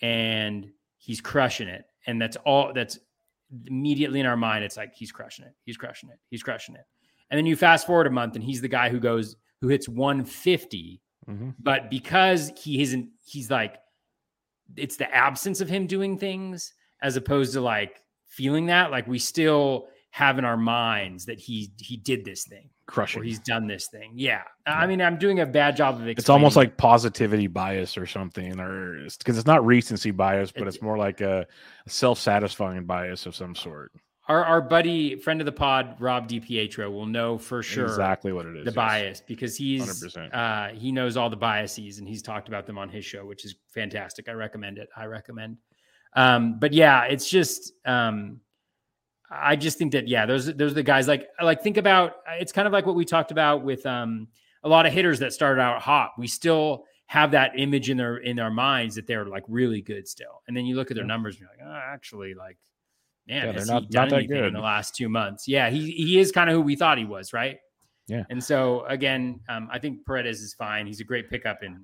[0.00, 2.98] and he's crushing it and that's all that's
[3.66, 6.84] immediately in our mind it's like he's crushing it he's crushing it he's crushing it
[7.30, 9.88] and then you fast forward a month and he's the guy who goes who hits
[9.88, 13.76] 150 hmm but because he isn't he's like
[14.76, 19.18] it's the absence of him doing things as opposed to like feeling that like we
[19.18, 23.20] still have in our minds that he he did this thing Crushing.
[23.20, 26.18] or he's done this thing yeah, i mean i'm doing a bad job of it.
[26.18, 30.74] it's almost like positivity bias or something, or because it's not recency bias, but It's-
[30.76, 31.46] it's more like a
[31.88, 33.92] self-satisfying bias of some sort.
[34.26, 38.46] Our, our buddy friend of the pod rob DiPietro will know for sure Exactly what
[38.46, 38.64] it is.
[38.64, 38.74] the yes.
[38.74, 40.34] bias because he's 100%.
[40.34, 43.44] uh he knows all the biases and he's talked about them on his show which
[43.44, 45.56] is fantastic i recommend it i recommend
[46.16, 48.40] um but yeah it's just um
[49.30, 52.52] i just think that yeah those those are the guys like like think about it's
[52.52, 54.26] kind of like what we talked about with um
[54.62, 58.16] a lot of hitters that started out hot we still have that image in their
[58.16, 61.04] in our minds that they're like really good still and then you look at their
[61.04, 62.56] numbers and you're like oh actually like
[63.26, 65.70] man Yeah, they're he not- done not that anything in the last two months yeah
[65.70, 67.58] he he is kind of who we thought he was right
[68.08, 68.24] Yeah.
[68.30, 70.86] and so again, um, I think Paredes is fine.
[70.86, 71.82] He's a great pickup in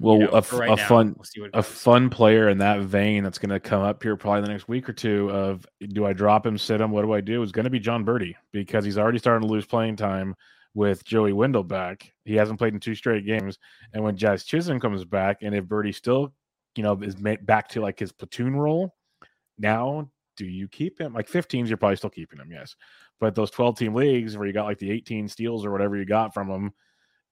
[0.00, 0.88] Well, you know, a, right a now.
[0.88, 4.42] fun We'll a fun player in that vein that's going to come up here probably
[4.42, 7.20] the next week or two of do I drop him, sit him, what do I
[7.20, 7.42] do?
[7.42, 10.34] Is going to be Jon Berti because he's already starting to lose playing time
[10.74, 12.10] with Joey Wendle back.
[12.24, 13.58] He hasn't played in two straight games,
[13.92, 16.32] and when Jazz Chisholm comes back, and if Birdie still,
[16.76, 18.94] you know, is back to like his platoon role,
[19.58, 20.08] now
[20.42, 21.12] do you keep him?
[21.12, 22.76] Like 15s, you're probably still keeping him, yes.
[23.20, 26.04] But those 12 team leagues where you got like the 18 steals or whatever you
[26.04, 26.72] got from him,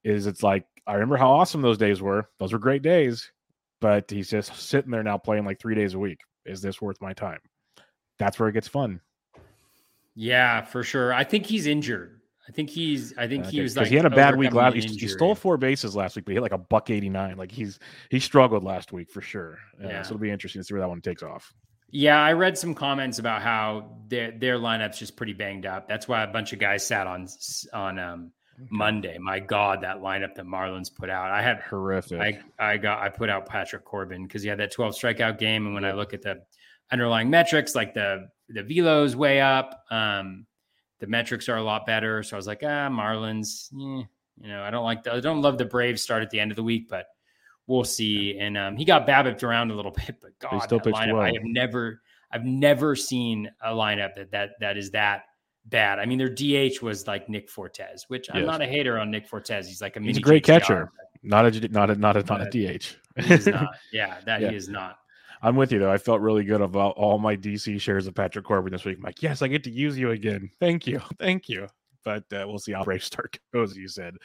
[0.04, 2.28] is it's like I remember how awesome those days were.
[2.38, 3.30] Those were great days
[3.80, 6.20] but he's just sitting there now playing like three days a week.
[6.44, 7.40] Is this worth my time?
[8.18, 9.00] That's where it gets fun.
[10.14, 11.12] Yeah, for sure.
[11.12, 12.20] I think he's injured.
[12.48, 13.16] I think he's.
[13.16, 14.74] I think he was like he had a bad week last.
[14.74, 17.36] He, he stole four bases last week, but he hit like a buck eighty nine.
[17.36, 17.78] Like he's
[18.10, 19.58] he struggled last week for sure.
[19.82, 20.02] Uh, Yeah.
[20.02, 21.52] So it'll be interesting to see where that one takes off.
[21.90, 25.88] Yeah, I read some comments about how their their lineup's just pretty banged up.
[25.88, 27.28] That's why a bunch of guys sat on
[27.72, 28.32] on um,
[28.70, 29.18] Monday.
[29.18, 31.30] My God, that lineup that Marlins put out.
[31.30, 32.20] I had Horrific.
[32.20, 35.66] I I got I put out Patrick Corbin because he had that 12 strikeout game,
[35.66, 36.42] and when I look at the
[36.92, 40.46] underlying metrics, like the the velo's way up, um,
[40.98, 42.22] the metrics are a lot better.
[42.22, 43.72] So I was like, ah, Marlins.
[43.72, 44.04] eh,
[44.42, 46.50] you know, I don't like the, I don't love the Braves start at the end
[46.50, 47.06] of the week, but
[47.70, 48.36] we'll see.
[48.38, 51.22] And um, he got babbipped around a little bit, but God, that lineup, well.
[51.22, 52.02] I have never
[52.32, 55.24] I've never seen a lineup that that that is that
[55.66, 55.98] bad.
[55.98, 59.26] I mean, their DH was like Nick Fortes, which I'm not a hater on Nick
[59.26, 59.66] Fortes.
[59.66, 60.92] He's like a He's a great JGR, catcher.
[61.22, 62.96] not a not a not a not a DH.
[63.46, 63.68] Not.
[63.92, 64.50] Yeah, that Yeah.
[64.50, 64.98] he is not.
[65.42, 65.90] I'm with you though.
[65.90, 68.98] I felt really good about all my DC shares of Patrick Corbin this week.
[68.98, 70.50] I'm like, yes, I get to use you again.
[70.60, 71.66] Thank you, thank you.
[72.04, 73.76] But uh, we'll see how Brave start goes.
[73.76, 74.16] You said.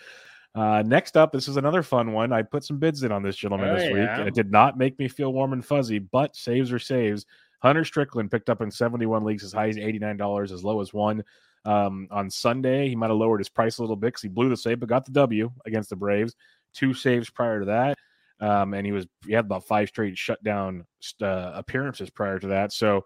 [0.55, 2.31] Uh, next up, this is another fun one.
[2.31, 4.03] I put some bids in on this gentleman Oh, this week.
[4.03, 4.21] yeah.
[4.21, 7.25] It did not make me feel warm and fuzzy, but saves or saves.
[7.59, 11.23] Hunter Strickland picked up in 71 leagues as high as $89, as low as one.
[11.65, 14.49] Um, on Sunday, he might have lowered his price a little bit because he blew
[14.49, 16.35] the save, but got the W against the Braves.
[16.73, 17.97] Two saves prior to that
[18.39, 20.85] um, and he was he had about five straight shutdown
[21.21, 22.73] uh, appearances prior to that.
[22.73, 23.05] So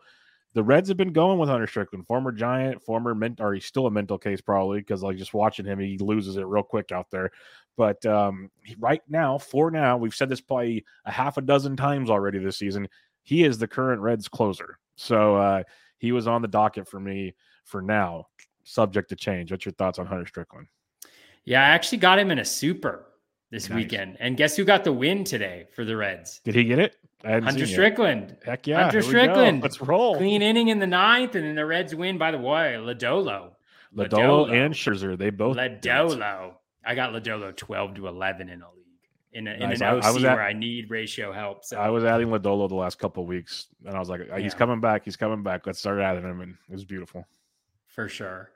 [0.54, 3.86] the Reds have been going with Hunter Strickland, former Giant, former ment, or he's still
[3.86, 7.12] a mental case probably because like just watching him, he loses it real quick out
[7.12, 7.32] there.
[7.78, 12.10] But um, right now, for now, we've said this probably a half a dozen times
[12.10, 12.88] already this season.
[13.24, 15.64] He is the current Reds closer, so uh,
[16.00, 18.26] he was on the docket for me for now,
[18.64, 19.52] subject to change.
[19.52, 20.68] What's your thoughts on Hunter Strickland?
[21.46, 23.06] Yeah, I actually got him in a super
[23.52, 23.76] this Nice.
[23.76, 24.18] weekend.
[24.20, 26.42] And guess who got the win today for the Reds?
[26.44, 26.96] Did he get it?
[27.24, 27.66] I Hunter.
[27.66, 28.38] Strickland.
[28.46, 29.20] Heck yeah, Hunter here we go.
[29.22, 29.62] Strickland.
[29.64, 30.16] Let's roll.
[30.18, 32.76] Clean inning in the ninth, and then the Reds win by the way.
[32.80, 33.52] Lodolo.
[33.96, 35.58] Lodolo and Scherzer, they both.
[35.58, 36.54] Lodolo.
[36.86, 38.76] I got Lodolo 12 to 11 in a league.
[39.34, 41.66] in, a, in I- an I OC at- where I need ratio help.
[41.66, 44.54] So I was adding Lodolo the last couple of weeks, and I was like, he's
[44.54, 44.58] Yeah.
[44.58, 45.04] coming back.
[45.06, 45.66] He's coming back.
[45.68, 47.26] Let's start adding him, and it was beautiful.
[47.88, 48.52] for sure.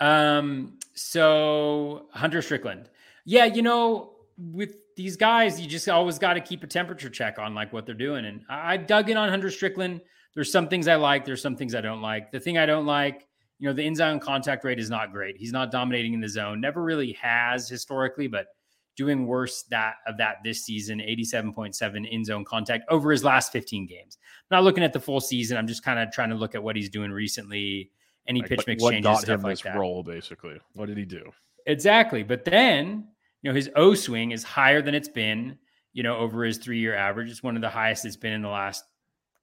[0.00, 2.88] Um, so Hunter Strickland.
[3.24, 7.38] Yeah, you know, with these guys, you just always got to keep a temperature check
[7.38, 8.24] on like what they're doing.
[8.26, 10.00] And I, I dug in on Hunter Strickland.
[10.34, 12.30] There's some things I like, there's some things I don't like.
[12.30, 13.26] The thing I don't like,
[13.58, 15.36] you know, the in zone contact rate is not great.
[15.38, 18.48] He's not dominating in the zone, never really has historically, but
[18.96, 23.86] doing worse that of that this season 87.7 in zone contact over his last 15
[23.86, 24.18] games.
[24.50, 25.56] I'm not looking at the full season.
[25.56, 27.90] I'm just kind of trying to look at what he's doing recently,
[28.26, 29.76] any Like, pitch mix what changes, got him like this that.
[29.76, 30.58] role, basically?
[30.74, 31.30] What did he do?
[31.66, 32.22] Exactly.
[32.22, 33.08] But then,
[33.42, 35.58] you know, his O swing is higher than it's been,
[35.92, 37.30] you know, over his three year average.
[37.30, 38.84] It's one of the highest it's been in the last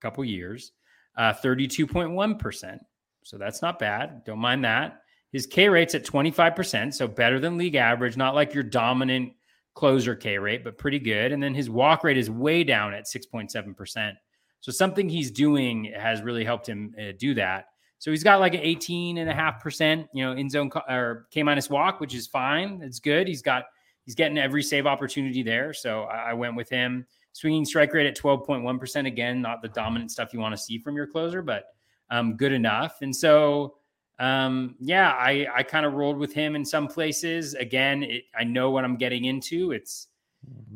[0.01, 0.71] couple years,
[1.17, 2.79] uh, 32.1%.
[3.23, 4.23] So that's not bad.
[4.25, 5.01] Don't mind that.
[5.31, 6.93] His K rate's at 25%.
[6.93, 9.33] So better than league average, not like your dominant
[9.73, 11.31] closer K rate, but pretty good.
[11.31, 14.13] And then his walk rate is way down at 6.7%.
[14.59, 17.65] So something he's doing has really helped him uh, do that.
[17.97, 21.27] So he's got like an 18 and a half percent, you know, in zone or
[21.31, 22.81] K minus walk, which is fine.
[22.83, 23.27] It's good.
[23.27, 23.63] He's got,
[24.05, 25.73] he's getting every save opportunity there.
[25.73, 27.05] So I, I went with him.
[27.33, 29.07] Swinging strike rate at 12.1%.
[29.07, 31.65] Again, not the dominant stuff you want to see from your closer, but
[32.11, 33.01] um, good enough.
[33.01, 33.77] And so,
[34.19, 37.55] um, yeah, I, I kind of rolled with him in some places.
[37.55, 39.71] Again, it, I know what I'm getting into.
[39.71, 40.09] It's,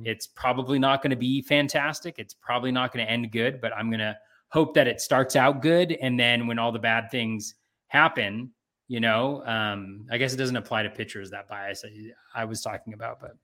[0.04, 2.16] it's probably not going to be fantastic.
[2.18, 4.18] It's probably not going to end good, but I'm going to
[4.50, 5.92] hope that it starts out good.
[6.02, 7.54] And then when all the bad things
[7.88, 8.52] happen,
[8.88, 12.62] you know, um, I guess it doesn't apply to pitchers, that bias I, I was
[12.62, 13.36] talking about, but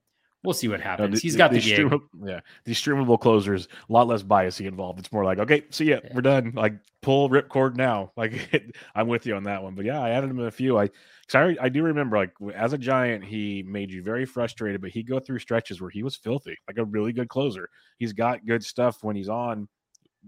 [0.43, 1.15] we'll see what No, happens.
[1.15, 1.79] the- He's the- got the, these gig.
[1.79, 4.99] streamable- yeah, these streamable closers, a lot less biasy involved.
[4.99, 6.11] It's more like, okay, see ya, Yeah.
[6.13, 6.51] we're done.
[6.55, 8.11] Like pull ripcord now.
[8.17, 8.63] Like
[8.95, 9.75] I'm with you on that one.
[9.75, 10.77] But yeah, I added him a few.
[10.77, 10.87] I,
[11.27, 14.91] cause I, I do remember like as a giant, he made you very frustrated, but
[14.91, 17.69] he'd go through stretches where he was filthy, like a really good closer.
[17.97, 19.67] He's got good stuff when he's on.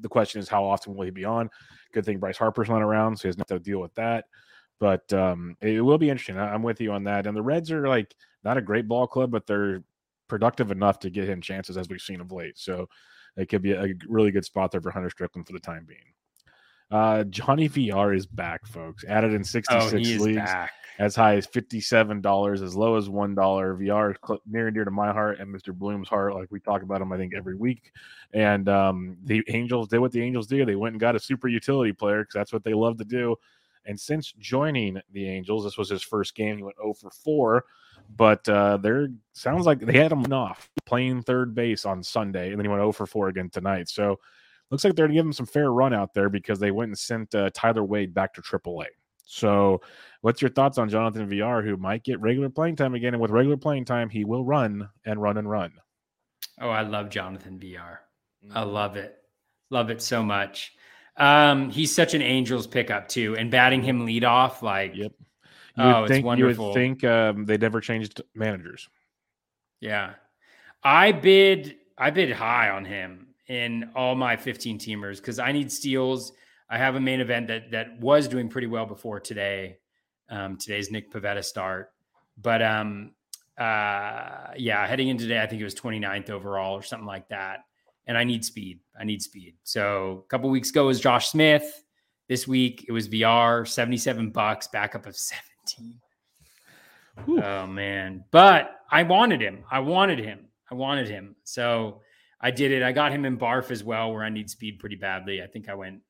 [0.02, 1.50] The question is, how often will he be on?
[1.94, 4.26] Good thing Bryce Harper's not around, so he has not to deal with that.
[4.80, 6.38] But um, it will be interesting.
[6.38, 7.28] I- I'm with you on that.
[7.28, 9.84] And the Reds are like not a great ball club, but they're
[10.28, 12.58] productive enough to get him chances as we've seen of late.
[12.58, 12.88] So
[13.38, 16.00] it could be a really good spot there for Hunter Strickland for the time being.
[16.92, 19.04] Uh, Johnny Villar is back, folks.
[19.08, 20.72] Added in 66 Oh, leagues, back.
[21.00, 23.78] as high as $57, as low as $1.
[23.80, 25.74] Villar is cl- near and dear to my heart and Mr.
[25.74, 26.36] Bloom's heart.
[26.36, 27.92] Like we talk about him, I think, every week.
[28.34, 30.64] And um, the Angels did what the Angels do.
[30.64, 33.36] They went and got a super utility player because that's what they love to do.
[33.86, 36.58] And since joining the Angels, this was his first game.
[36.58, 37.66] He went 0 for 4,
[38.16, 42.58] but uh, there sounds like they had him off playing third base on Sunday, and
[42.60, 43.90] then he went 0 for 4 again tonight.
[43.90, 44.20] So
[44.72, 46.90] looks like they're going to give him some fair run out there because they went
[46.90, 48.86] and sent uh, Tyler Wade back to AAA.
[49.28, 49.82] So,
[50.22, 53.14] what's your thoughts on Jonathan Villar, who might get regular playing time again?
[53.16, 55.74] And with regular playing time, he will run and run and run.
[56.62, 58.02] Oh, I love Jonathan Villar.
[58.54, 58.70] I Mm-hmm.
[58.70, 59.18] love it.
[59.72, 60.74] Love it so much.
[61.18, 65.12] Um, he's such an Angels pickup too, and batting him lead off, like Yep.
[65.78, 68.88] You Oh, would it's think you would think um, they never changed managers.
[69.82, 70.14] Yeah.
[70.84, 75.72] I bid I bid high on him in all my 15 teamers because I need
[75.72, 76.32] steals.
[76.70, 79.78] I have a main event that that was doing pretty well before today.
[80.30, 81.92] Um, today's Nick Pivetta start.
[82.38, 83.12] But um
[83.58, 87.66] uh yeah, heading in today, I think it was 29th overall or something like that.
[88.08, 88.80] And I need speed.
[89.00, 89.56] I need speed.
[89.64, 91.84] So a couple weeks ago was Josh Smith.
[92.28, 95.16] This week it was Villar, 77 bucks, backup of
[95.68, 96.00] 17.
[97.26, 97.42] Whew.
[97.42, 98.24] Oh man.
[98.32, 99.64] But I wanted him.
[99.72, 100.48] I wanted him.
[100.70, 101.36] I wanted him.
[101.44, 102.02] So
[102.42, 102.84] I did it.
[102.84, 105.42] I got him in barf as well, where I need speed pretty badly.
[105.42, 106.02] I think I went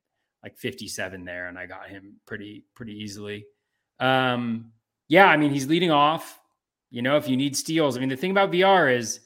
[0.44, 3.46] like 57 there and I got him pretty, pretty easily.
[4.00, 4.72] Um,
[5.08, 6.40] yeah, I mean, he's leading off.
[6.92, 9.20] You know, if you need steals, I mean, the thing about Villar is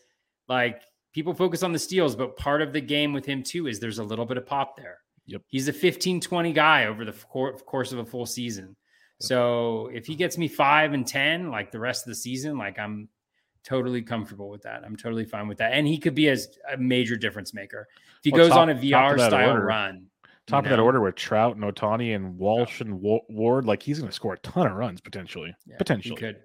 [0.48, 0.82] like
[1.14, 4.00] people focus on the steals, but part of the game with him too is there's
[4.00, 4.98] a little bit of pop there.
[5.28, 5.42] Yep.
[5.48, 8.76] He's a 15, 20 guy over the cour- course of a full season.
[9.22, 12.80] So if he gets me five and 10, like the rest of the season, like
[12.80, 13.10] I'm
[13.64, 14.84] totally comfortable with that.
[14.86, 15.74] I'm totally fine with that.
[15.74, 17.88] And he could be as a major difference maker.
[17.92, 19.66] If he Well, goes top- on a Villar style order.
[19.66, 20.06] run.
[20.48, 24.10] Top of that order with Trout and Ohtani and Walsh and Ward, like he's going
[24.10, 25.54] to score a ton of runs potentially.
[25.68, 26.16] Yeah, potentially.
[26.16, 26.38] He could.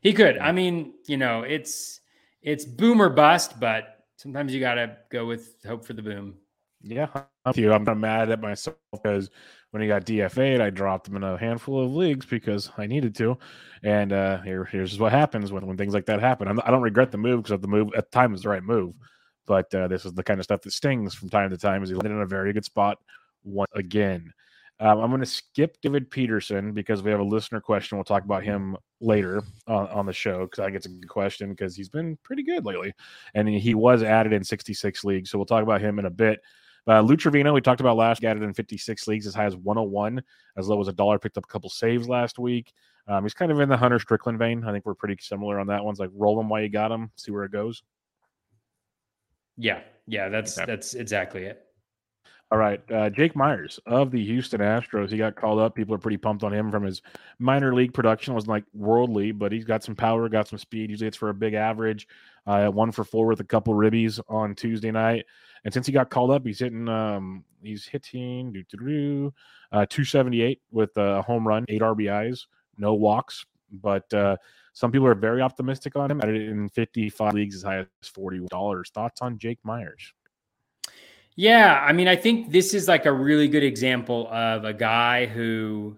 [0.00, 0.38] He could.
[0.38, 2.00] I mean, you know, it's
[2.42, 6.34] it's boom or bust, but sometimes you gotta go with hope for the boom.
[6.82, 7.08] Yeah,
[7.44, 7.72] I'm you.
[7.72, 9.30] I'm not mad at myself because
[9.70, 13.14] when he got DFA'd, I dropped him in a handful of leagues because I needed
[13.16, 13.36] to.
[13.82, 16.48] And uh, here, here's what happens when, when things like that happen.
[16.48, 18.62] I'm, I don't regret the move because the move at the time was the right
[18.62, 18.94] move.
[19.46, 21.82] But uh, this is the kind of stuff that stings from time to time.
[21.82, 22.98] As he landed in a very good spot
[23.44, 24.32] once again.
[24.80, 27.98] Um, I'm going to skip David Peterson because we have a listener question.
[27.98, 31.08] We'll talk about him later on, on the show because I think it's a good
[31.08, 32.92] question because he's been pretty good lately.
[33.34, 35.30] And he was added in 66 leagues.
[35.30, 36.40] So we'll talk about him in a bit.
[36.86, 40.22] Uh, Lou Trivino, we talked about last, added in 56 leagues as high as 101,
[40.56, 41.18] as low as a dollar.
[41.18, 42.72] Picked up a couple saves last week.
[43.08, 44.64] Um, he's kind of in the Hunter Strickland vein.
[44.64, 45.92] I think we're pretty similar on that one.
[45.92, 47.82] It's like roll him while you got him, see where it goes.
[49.56, 50.66] Yeah, yeah, that's okay.
[50.66, 51.67] that's exactly it.
[52.50, 55.10] All right, uh, Jake Meyers of the Houston Astros.
[55.10, 55.74] He got called up.
[55.74, 57.02] People are pretty pumped on him from his
[57.38, 58.32] minor league production.
[58.32, 60.88] wasn't like worldly, but he's got some power, got some speed.
[60.88, 62.08] Usually, it's for a big average.
[62.46, 65.26] Uh, one for four with a couple ribbies on Tuesday night.
[65.64, 68.64] And since he got called up, he's hitting um, he's hitting
[69.70, 72.46] uh, 278 with a home run, eight RBIs,
[72.78, 73.44] no walks.
[73.70, 74.38] But uh,
[74.72, 76.22] some people are very optimistic on him.
[76.22, 78.88] At in 55 leagues as high as $40.
[78.88, 80.14] Thoughts on Jake Meyers?
[81.38, 85.26] Yeah, I mean, I think this is like a really good example of a guy
[85.26, 85.96] who,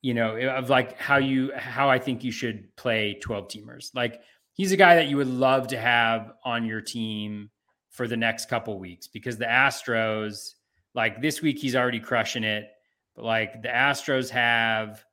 [0.00, 3.94] you know, of like how you how I think you should play 12 teamers.
[3.94, 4.22] Like
[4.54, 7.48] he's a guy that you would love to have on your team
[7.90, 10.54] for the next couple weeks because the Astros,
[10.96, 12.68] like this week he's already crushing it,
[13.14, 15.04] but like the Astros have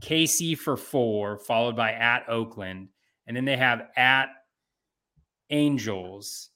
[0.00, 2.90] KC for 4 followed by at Oakland
[3.26, 4.28] and then they have at
[5.50, 6.50] Angels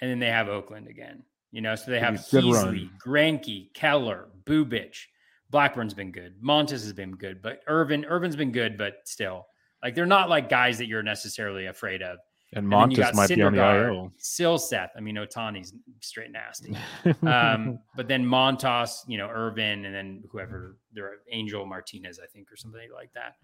[0.00, 1.24] and then they have Oakland again.
[1.58, 4.94] You know, so they have Heasley, Greinke, Keller, Bubic.
[5.50, 6.40] Blackburn's been good.
[6.40, 9.44] Montas has been good, but Irvin, Irvin's been good, but still,
[9.82, 12.18] like they're not like guys that you're necessarily afraid of.
[12.52, 14.12] And, and Montas might Syndergaard, be on the IL.
[14.20, 14.90] Silseth.
[14.96, 16.76] I mean, Ohtani's straight nasty.
[17.26, 22.52] um, but then Montas, you know, Irvin, and then whoever, there Angel Martinez, I think,
[22.52, 23.34] or something like that.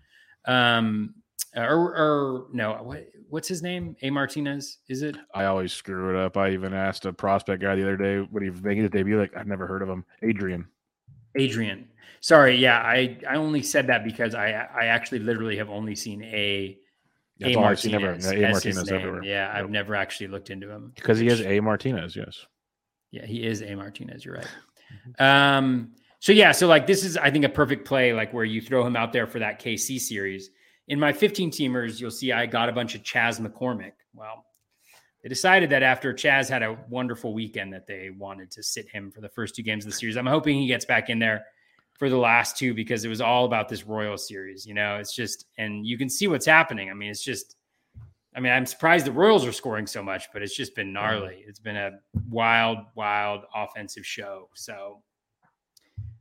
[0.49, 1.15] Um,
[1.57, 3.97] or, or no, what, what's his name?
[4.03, 5.17] A Martinez, is it?
[5.35, 6.37] I always screw it up.
[6.37, 9.37] I even asked a prospect guy the other day when he making his debut, like
[9.37, 10.05] I've never heard of him.
[10.23, 10.67] Adrian.
[11.37, 11.89] Adrian.
[12.21, 16.23] Sorry, yeah, I I only said that because I I actually literally have only seen
[16.25, 16.79] a
[17.43, 19.23] a Martinez, ever, a Martinez everywhere.
[19.25, 22.17] Yeah, I've never actually looked into him because he is a Martinez.
[22.17, 22.47] Yes.
[23.11, 24.25] Yeah, he is a Martinez.
[24.25, 24.49] You're right.
[25.19, 25.93] Um.
[26.21, 28.87] So yeah, so like this is I think a perfect play, like where you throw
[28.87, 30.51] him out there for that KC series
[30.89, 33.93] in my 15 teamers, you'll see I got a bunch of Chas McCormick.
[34.15, 34.45] Well,
[35.23, 39.11] they decided that after Chas had a wonderful weekend that they wanted to sit him
[39.11, 40.17] for the first two games of the series.
[40.17, 41.47] I'm hoping he gets back in there
[41.99, 44.67] for the last two because it was all about this Royal series.
[44.67, 46.91] You know, it's just, and you can see what's happening.
[46.91, 47.57] I mean, it's just,
[48.37, 51.37] I mean, I'm surprised the Royals are scoring so much, but it's just been gnarly.
[51.37, 51.49] Mm.
[51.49, 51.93] It's been a
[52.29, 54.51] wild, wild offensive show.
[54.55, 55.03] So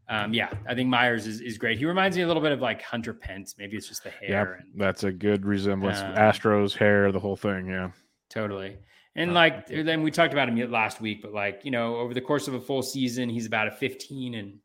[0.10, 1.78] um, yeah, I think Meyers is, is great.
[1.78, 3.56] He reminds me a little bit of like Hunter Pence.
[3.58, 4.58] Maybe it's just the hair.
[4.60, 6.00] Yeah, and, that's a good resemblance.
[6.00, 7.68] Um, Astros hair, the whole thing.
[7.68, 7.92] Yeah,
[8.30, 8.78] totally.
[9.16, 12.14] And uh, like then we talked about him last week, but like you know, over
[12.14, 14.60] the course of a full season, he's about a 15 and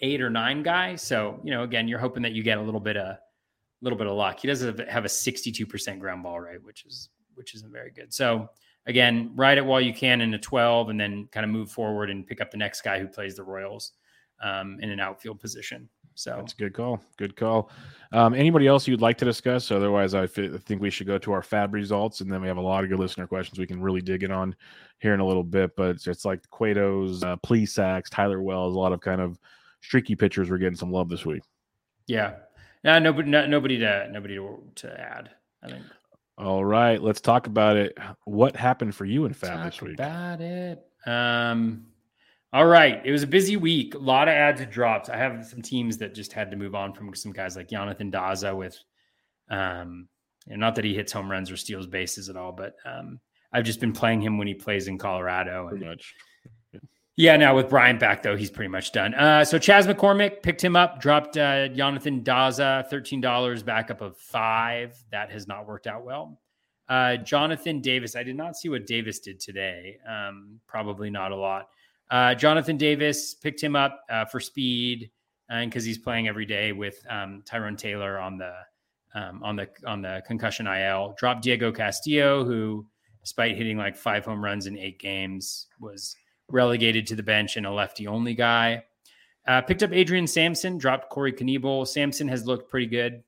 [0.00, 0.94] eight or nine guy.
[0.96, 3.18] So you know, again, you're hoping that you get a little bit of a
[3.80, 4.40] little bit of luck.
[4.40, 8.14] He does have a 62% ground ball rate, which is which isn't very good.
[8.14, 8.48] So
[8.86, 12.10] again, ride it while you can in a 12, and then kind of move forward
[12.10, 13.92] and pick up the next guy who plays the Royals
[14.42, 15.88] um, in an outfield position.
[16.16, 17.02] So that's a good call.
[17.16, 17.70] Good call.
[18.12, 19.70] Um, anybody else you'd like to discuss?
[19.72, 22.62] Otherwise, I think we should go to our fab results, and then we have a
[22.62, 24.54] lot of good listener questions we can really dig in on
[25.00, 25.74] here in a little bit.
[25.76, 29.40] But it's, it's like Cueto's, uh, Plesac, Tyler Wells, a lot of kind of
[29.80, 31.42] streaky pitchers were getting some love this week.
[32.06, 32.34] Yeah.
[32.84, 35.30] No, nobody, no, nobody to nobody to, to add.
[35.62, 35.82] I think.
[36.36, 37.96] All right, let's talk about it.
[38.24, 39.94] What happened for you in fab talk this week?
[39.94, 40.84] About it.
[41.06, 41.86] Um,
[42.54, 43.02] all right.
[43.04, 43.96] It was a busy week.
[43.96, 45.08] A lot of ads and drops.
[45.08, 48.12] I have some teams that just had to move on from some guys like Jonathan
[48.12, 48.78] Daza with
[49.50, 50.08] um
[50.48, 53.18] and not that he hits home runs or steals bases at all, but um
[53.52, 55.68] I've just been playing him when he plays in Colorado.
[55.68, 56.14] And, much.
[57.16, 59.14] Yeah, now with Brian back though, he's pretty much done.
[59.14, 64.00] Uh, so Chas McCormick picked him up, dropped uh, Jonathan Daza thirteen dollars, back up
[64.00, 64.96] of five.
[65.10, 66.40] That has not worked out well.
[66.88, 69.96] Uh, Jonathan Davis, I did not see what Davis did today.
[70.08, 71.68] Um, probably not a lot.
[72.10, 75.10] Uh, Jonathan Davis picked him up uh, for speed
[75.48, 78.54] and because he's playing every day with um, Tyrone Taylor on the
[79.14, 81.14] um, on the on the concussion IL.
[81.16, 82.86] Dropped Diego Castillo, who,
[83.20, 86.16] despite hitting like five home runs in eight games, was
[86.48, 88.84] relegated to the bench and a lefty only guy.
[89.46, 91.86] Uh, picked up Adrian Sampson, dropped Corey Knebel.
[91.86, 93.22] Sampson has looked pretty good.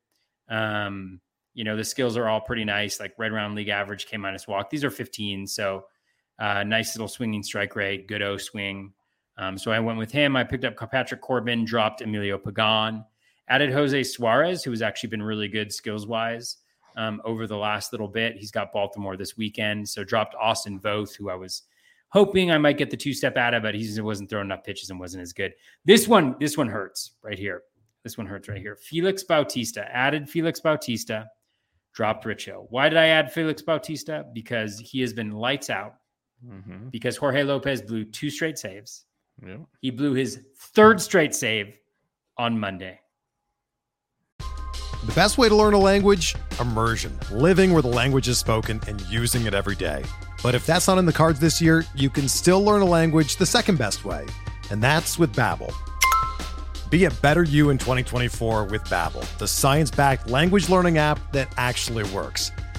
[0.49, 1.21] Um,
[1.55, 4.49] you know, the skills are all pretty nice, like red round league average, K minus
[4.49, 4.71] walk.
[4.71, 5.47] These are 15.
[5.47, 5.85] So
[6.39, 8.93] uh, nice little swinging strike rate, good O swing.
[9.39, 10.37] Um, so I went with him.
[10.37, 13.05] I picked up Patrick Corbin, dropped Emilio Pagan,
[13.49, 16.59] added Jose Suarez, who has actually been really good skills wise
[16.97, 18.37] um, over the last little bit.
[18.37, 19.89] He's got Baltimore this weekend.
[19.89, 21.63] So dropped Austin Voth, who I was
[22.09, 24.91] hoping I might get the two step out of, but he wasn't throwing enough pitches
[24.91, 25.53] and wasn't as good.
[25.85, 27.63] This one, this one hurts right here.
[28.05, 28.77] This one hurts right here.
[28.77, 31.27] Felix Bautista added Felix Bautista,
[31.93, 32.69] dropped Rich Hill.
[32.71, 34.25] Why did I add Felix Bautista?
[34.33, 35.97] Because he has been lights out.
[36.45, 36.89] Mm-hmm.
[36.89, 39.05] Because Jorge Lopez blew two straight saves.
[39.47, 39.61] Yep.
[39.81, 40.41] He blew his
[40.75, 41.79] third straight save
[42.39, 43.01] on Monday.
[44.39, 46.35] The best way to learn a language?
[46.59, 47.17] Immersion.
[47.31, 50.05] Living where the language is spoken and using it every day.
[50.43, 53.37] But if that's not in the cards this year, you can still learn a language
[53.37, 54.27] the second best way,
[54.71, 55.73] and that's with Babbel.
[56.91, 62.05] Be a better you in 2024 with Babbel, the science-backed language learning app that actually
[62.13, 62.51] works.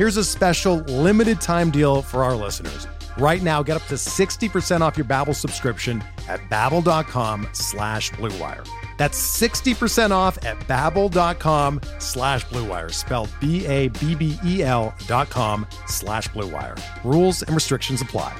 [0.00, 2.86] Here's a special limited time deal for our listeners.
[3.18, 8.66] Right now, get up to 60% off your Babbel subscription at babbel.com slash bluewire.
[8.96, 16.80] That's 60% off at babbel.com slash bluewire, spelled B-A-B-B-E-L dot com slash bluewire.
[17.04, 18.34] Rules and restrictions apply.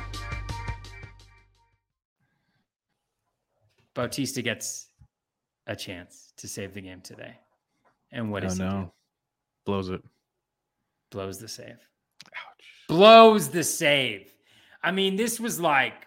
[3.93, 4.87] Bautista gets
[5.67, 7.35] a chance to save the game today.
[8.11, 8.81] And what oh, does oh, he no.
[8.85, 8.93] do?
[9.67, 10.03] Blows it.
[11.11, 11.79] Blows the save.
[12.27, 12.65] Ouch.
[12.89, 14.33] Blows the save.
[14.83, 16.07] I mean, this was like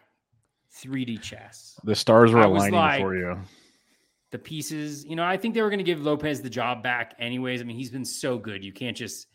[0.81, 1.79] 3D chess.
[1.83, 3.39] The stars were aligning like, for you.
[4.31, 7.15] The pieces, you know, I think they were going to give Lopez the job back
[7.19, 7.61] anyways.
[7.61, 8.63] I mean, he's been so good.
[8.63, 9.27] You can't just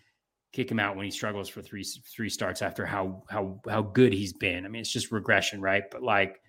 [0.52, 4.12] kick him out when he struggles for three three starts after how how how good
[4.12, 4.64] he's been.
[4.64, 5.84] I mean, it's just regression, right?
[5.90, 6.40] But like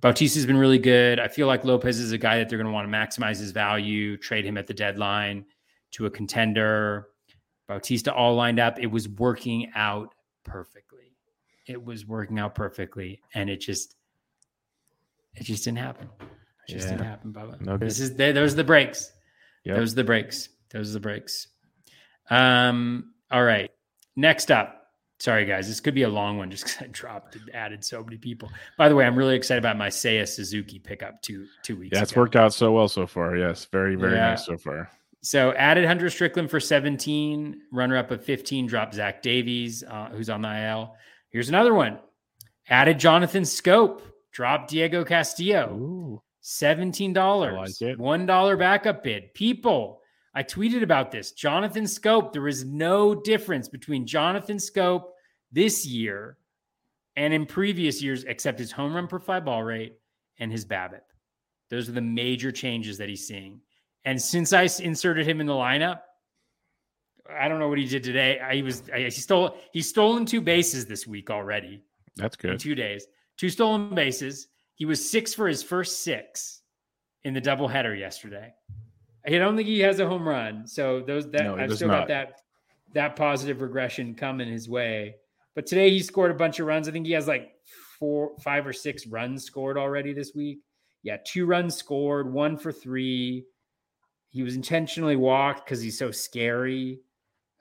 [0.00, 1.18] Bautista's been really good.
[1.18, 3.50] I feel like Lopez is a guy that they're going to want to maximize his
[3.50, 5.44] value, trade him at the deadline
[5.92, 7.08] to a contender.
[7.68, 8.78] Bautista all lined up.
[8.80, 10.14] It was working out
[10.44, 10.88] perfectly
[11.68, 13.94] it was working out perfectly, and it just
[15.34, 16.08] it just didn't happen.
[16.66, 16.92] It just yeah.
[16.92, 17.60] didn't happen, Bubba.
[17.60, 19.12] No this is those are the breaks.
[19.64, 19.76] Yep.
[19.76, 20.48] Those are the breaks.
[20.70, 21.48] Those are the breaks.
[22.30, 23.12] Um.
[23.30, 23.70] All right.
[24.16, 24.74] Next up.
[25.20, 25.68] Sorry, guys.
[25.68, 28.50] This could be a long one just because I dropped and added so many people.
[28.78, 31.96] By the way, I'm really excited about my Seiya Suzuki pickup two two weeks.
[31.96, 32.22] Yeah, it's ago.
[32.22, 33.36] worked out so well so far.
[33.36, 34.30] Yes, very very yeah.
[34.30, 34.90] nice so far.
[35.22, 40.30] So added Hunter Strickland for 17, runner up of 15, dropped Zach Davies, uh, who's
[40.30, 40.94] on the IL.
[41.30, 41.98] Here's another one.
[42.68, 44.00] Added Jonathan Schoop,
[44.32, 45.74] dropped Diego Castillo.
[45.74, 46.22] Ooh.
[46.42, 47.14] $17.
[47.56, 49.34] Like $1 backup bid.
[49.34, 50.00] People,
[50.34, 51.32] I tweeted about this.
[51.32, 55.04] Jonathan Schoop, there is no difference between Jonathan Schoop
[55.52, 56.38] this year
[57.16, 59.98] and in previous years, except his home run per fly ball rate
[60.38, 61.00] and his BABIP.
[61.68, 63.60] Those are the major changes that he's seeing.
[64.08, 66.00] And since I inserted him in the lineup,
[67.30, 68.40] I don't know what he did today.
[68.40, 71.82] I, he was he stole he's stolen two bases this week already.
[72.16, 72.58] That's good.
[72.58, 73.06] two days,
[73.36, 74.48] two stolen bases.
[74.76, 76.62] He was six for his first six
[77.24, 78.54] in the doubleheader yesterday.
[79.26, 82.00] I don't think he has a home run, so those that no, I've still not.
[82.00, 82.40] got that
[82.94, 85.16] that positive regression coming his way.
[85.54, 86.88] But today he scored a bunch of runs.
[86.88, 87.50] I think he has like
[87.98, 90.60] four, five or six runs scored already this week.
[91.02, 93.44] Yeah, two runs scored, one for three.
[94.30, 97.00] He was intentionally walked because he's so scary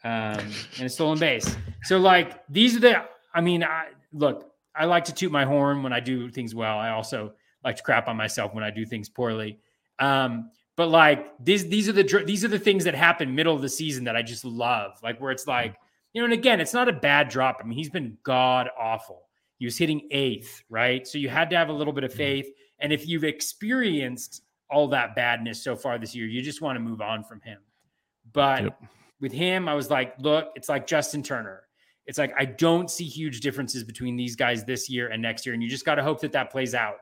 [0.03, 1.55] um, and a stolen base.
[1.83, 3.05] So like these are the.
[3.33, 4.51] I mean, I look.
[4.75, 6.77] I like to toot my horn when I do things well.
[6.77, 9.59] I also like to crap on myself when I do things poorly.
[9.99, 13.61] Um, but like these, these are the these are the things that happen middle of
[13.61, 14.91] the season that I just love.
[15.01, 15.75] Like where it's like
[16.13, 17.59] you know, and again, it's not a bad drop.
[17.59, 19.23] I mean, he's been god awful.
[19.57, 21.05] He was hitting eighth, right?
[21.07, 22.17] So you had to have a little bit of mm-hmm.
[22.17, 22.49] faith.
[22.79, 26.79] And if you've experienced all that badness so far this year, you just want to
[26.79, 27.59] move on from him.
[28.33, 28.81] But yep
[29.19, 31.63] with him, I was like, look, it's like Justin Turner.
[32.05, 35.53] It's like I don't see huge differences between these guys this year and next year,
[35.53, 36.97] and you just got to hope that that plays out.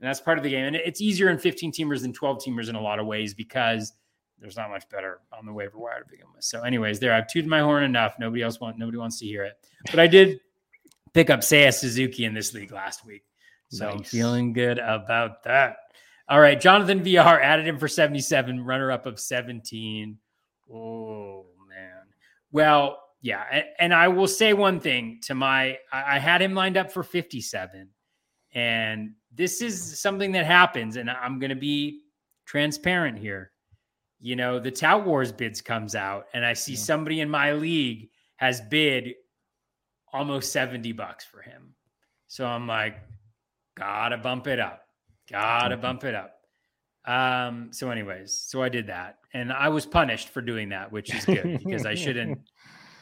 [0.00, 0.66] And that's part of the game.
[0.66, 3.94] And it's easier in 15 teamers than 12 teamers in a lot of ways because
[4.38, 6.44] there's not much better on the waiver wire to begin with.
[6.44, 8.16] So, anyways, there I've tooted my horn enough.
[8.18, 9.54] Nobody else want nobody wants to hear it.
[9.90, 10.40] But I did
[11.14, 13.24] pick up Seiya Suzuki in this league last week.
[13.70, 13.94] So nice.
[13.94, 15.76] I'm feeling good about that.
[16.28, 16.60] All right.
[16.60, 20.18] Jonathan Villar added him for 77, runner up of 17.
[20.72, 22.02] Oh, man.
[22.50, 26.92] well, yeah, and, I will say one thing to my I, had him lined up
[26.92, 27.88] for 57.
[28.52, 32.02] And this is something that happens, and I'm gonna be
[32.44, 33.50] transparent here.
[34.20, 36.80] You know, the Tout Wars bids comes out, and I see yeah.
[36.80, 39.14] somebody in my league has bid
[40.12, 41.74] almost 70 bucks for him.
[42.26, 42.96] So I'm like,
[43.76, 44.83] Gotta bump it up.
[45.30, 46.34] Gotta bump it up.
[47.06, 49.18] Um, so, anyways, so I did that.
[49.32, 52.38] And I was punished for doing that, which is good because I shouldn't,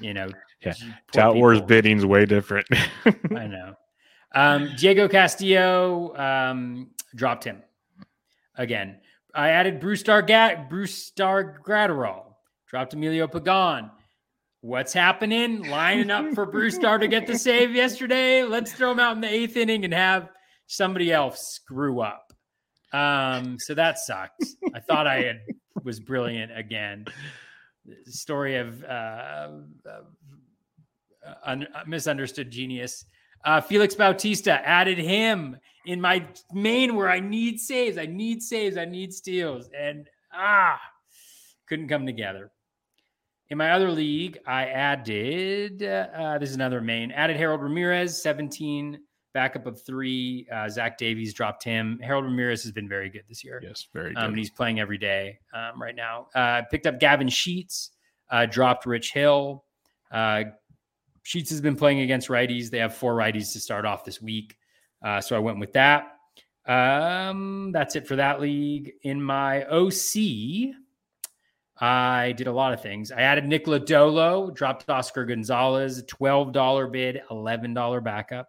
[0.00, 0.28] you know.
[0.64, 0.74] Yeah.
[1.12, 2.66] Tout Wars bidding's way different.
[3.06, 3.74] I know.
[4.34, 7.62] Um, Diego Castillo um, dropped him
[8.56, 8.98] again.
[9.34, 12.34] I added Brusdar Bruce Star Gratterall.
[12.68, 13.90] Dropped Emilio Pagan.
[14.60, 15.68] What's happening?
[15.68, 18.44] Lining up for Brusdar to get the save yesterday.
[18.44, 20.28] Let's throw him out in the eighth inning and have
[20.72, 22.32] somebody else screw up.
[22.92, 24.44] Um, so that sucked.
[24.74, 25.40] I thought I had
[25.84, 27.04] was brilliant again.
[27.84, 29.48] The story of uh,
[29.86, 30.00] uh,
[31.44, 33.04] un- misunderstood genius.
[33.44, 35.56] Uh, Felix Bautista added him
[35.86, 37.98] in my main where I need saves.
[37.98, 38.76] I need saves.
[38.76, 39.68] I need steals.
[39.76, 40.80] And ah,
[41.68, 42.50] couldn't come together.
[43.50, 48.98] In my other league, I added, uh, this is another main, added Harold Ramirez, 17,
[49.34, 50.46] backup of three.
[50.52, 51.98] Uh, Zach Davies dropped him.
[52.02, 53.60] Harold Ramirez has been very good this year.
[53.62, 56.26] yes, very Um, and he's playing every day um, right now.
[56.34, 57.90] Uh, picked up Gavin Sheets,
[58.30, 59.64] uh, dropped Rich Hill.
[60.10, 60.44] Uh,
[61.22, 62.70] Sheets has been playing against righties.
[62.70, 64.56] They have four righties to start off this week.
[65.04, 66.16] Uh, so I went with that.
[66.66, 68.92] Um, that's it for that league.
[69.02, 70.74] In my OC,
[71.80, 73.10] I did a lot of things.
[73.10, 78.48] I added Nick Lodolo, dropped Oscar Gonzalez, $12 bid, $11 backup.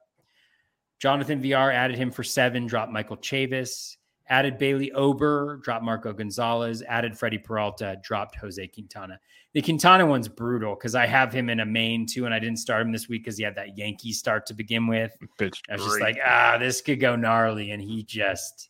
[0.99, 3.97] Jonathan Villar added him for seven, dropped Michael Chavis,
[4.29, 9.19] added Bailey Ober, dropped Marco Gonzalez, added Freddie Peralta, dropped Jose Quintana.
[9.53, 12.57] The Quintana one's brutal because I have him in a main too, and I didn't
[12.57, 15.15] start him this week because he had that Yankee start to begin with.
[15.39, 18.69] I was just like, ah, this could go gnarly, and he just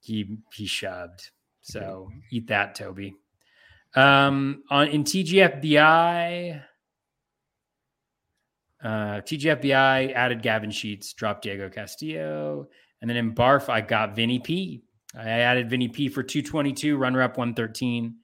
[0.00, 1.30] he he shoved.
[1.60, 3.14] So eat that, Toby.
[3.94, 6.62] Um, on in TGFBI,
[8.82, 12.66] uh, TGFBI added Gavin Sheets, dropped Diego Castillo,
[13.00, 14.82] and then in Barf I got Vinny P.
[15.14, 18.16] I added Vinny P for 222, runner up 113.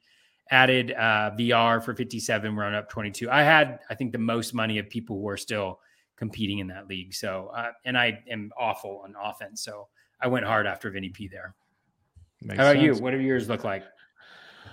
[0.51, 3.31] Added uh, Villar for 57, run up 22.
[3.31, 5.79] I had, I think, the most money of people who are still
[6.17, 7.13] competing in that league.
[7.13, 9.63] So, uh, and I am awful on offense.
[9.63, 9.89] So
[10.21, 11.55] I went hard after Vinny P there.
[12.41, 12.95] Makes How about you?
[12.95, 13.85] What do yours look like?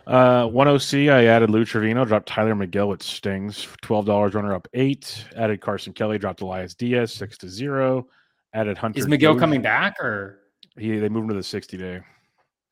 [0.08, 4.54] Uh, one OC, I added Lou Trivino, dropped Tylor Megill with Stings, twelve dollars, runner
[4.54, 5.26] up eight.
[5.36, 8.08] Added Carson Kelly, dropped Elias Diaz, six to zero.
[8.54, 9.00] Added Hunter.
[9.00, 10.42] Is McGill coming back or
[10.78, 12.02] He they moved him to the sixty day.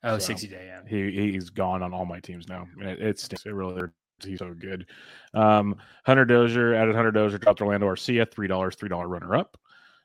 [0.04, 0.66] oh So, 60 day?
[0.66, 0.80] Yeah.
[0.88, 2.66] He he's gone on all my teams now.
[2.78, 3.44] It, it stinks.
[3.46, 3.94] It really hurts.
[4.24, 4.86] He's so good.
[5.34, 5.76] Um,
[6.06, 9.58] Hunter Dozier added Hunter Dozier, dropped Orlando Arcia, three dollars, three dollar runner up.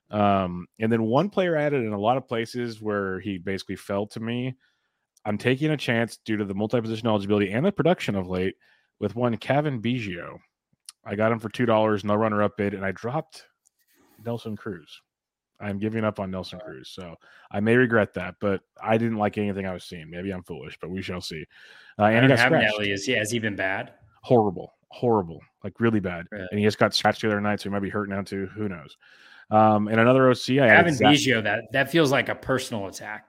[0.10, 4.08] Um, and then one player added in a lot of places where he basically fell
[4.08, 4.56] to me.
[5.26, 8.56] I'm taking a chance due to the multi-position eligibility and the production of late
[9.00, 10.38] with one Cavan Biggio.
[11.06, 13.46] I got him for two dollars, no runner up bid, and I dropped
[14.26, 15.02] Nelson Cruz.
[15.62, 17.16] I'm giving up on Nelson Cruz, so
[17.52, 18.36] I may regret that.
[18.40, 20.10] But I didn't like anything I was seeing.
[20.10, 21.46] Maybe I'm foolish, but we shall see.
[21.98, 22.82] Uh, and he got scratched.
[22.82, 23.94] Is he has he been bad?
[24.24, 26.28] Horrible, horrible, like really bad.
[26.32, 26.48] Really?
[26.52, 28.48] And he just got scratched the other night, so he might be hurt now too.
[28.56, 28.98] Who knows?
[29.52, 33.26] Um, and another OC, I Zach- Biggio, that that feels like a personal attack.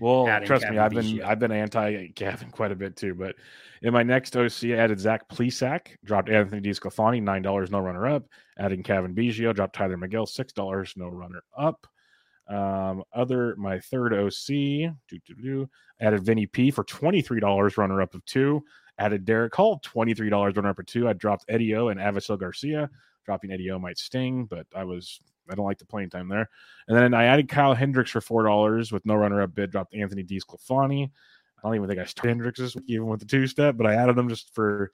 [0.00, 1.24] Well, trust me, I've been Biggio.
[1.24, 3.14] I've been anti Gavin quite a bit too.
[3.14, 3.36] But
[3.82, 8.06] in my next OC, I added Zach Plesac, dropped Anthony DeSclafani, nine dollars, no runner
[8.06, 8.24] up.
[8.58, 11.86] Adding Cavan Biggio, dropped Tylor Megill, six dollars, no runner up.
[12.48, 15.70] Um, other my third OC, do, do, do,
[16.00, 18.62] added Vinny P for twenty three dollars, runner up of two.
[18.98, 21.08] Added Darick Hall, twenty three dollars, runner up of two.
[21.08, 22.90] I dropped Eddie O and Avisail Garcia.
[23.24, 25.20] Dropping Eddie O might sting, but I was
[25.52, 26.48] I don't like the playing time there.
[26.88, 29.70] And then I added Kyle Hendricks for four dollars with no runner up bid.
[29.70, 31.04] Dropped Anthony DeSclafani.
[31.62, 33.86] I don't even think I started Hendricks this week, even with the two step, but
[33.86, 34.90] I added them just for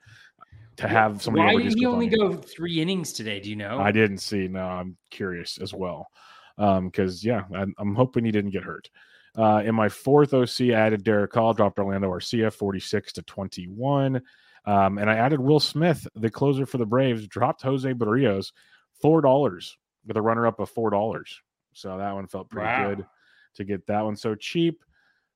[0.77, 1.55] to have somebody.
[1.55, 3.41] Why did he only go three innings today?
[3.41, 3.79] Do you know?
[3.79, 4.49] I didn't see.
[4.49, 6.09] No, I'm curious as well.
[6.59, 8.91] Um, because yeah, I'm, I'm hoping he didn't get hurt.
[9.37, 14.21] Uh, in my fourth OC, I added Darick Hall, dropped Orlando Arcia, 46 to 21.
[14.65, 18.53] Um, and I added Will Smith, the closer for the Braves, dropped Jose Berrios,
[19.01, 19.77] four dollars
[20.09, 21.41] with a runner up of four dollars.
[21.75, 22.89] So that one felt pretty Wow.
[22.95, 23.07] good
[23.55, 24.83] to get that one so cheap.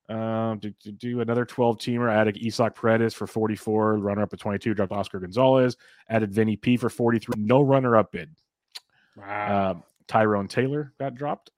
[0.09, 4.39] Um, to, to do another 12 teamer, added Isaac Paredes for 44, runner up at
[4.39, 5.77] 22, dropped Oscar Gonzalez,
[6.09, 8.29] added Vinny P for 43, no runner up bid.
[9.15, 9.25] wow.
[9.69, 9.73] Uh,
[10.09, 11.51] Tyrone Taylor got dropped.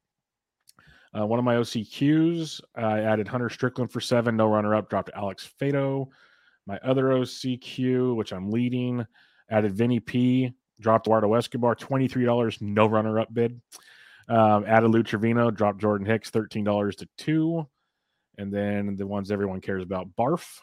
[1.17, 5.09] Uh, one of my OCQs, I added Hunter Strickland for seven, no runner up, dropped
[5.15, 6.09] Alex Faedo.
[6.67, 9.05] My other OCQ, which I'm leading,
[9.49, 13.61] added Vinny P, dropped Eduardo Escobar, $23, no runner up bid.
[14.27, 17.67] Um, added Lou Trivino, dropped Jordan Hicks, $13 to two.
[18.37, 20.59] And then the ones everyone cares about, Barf.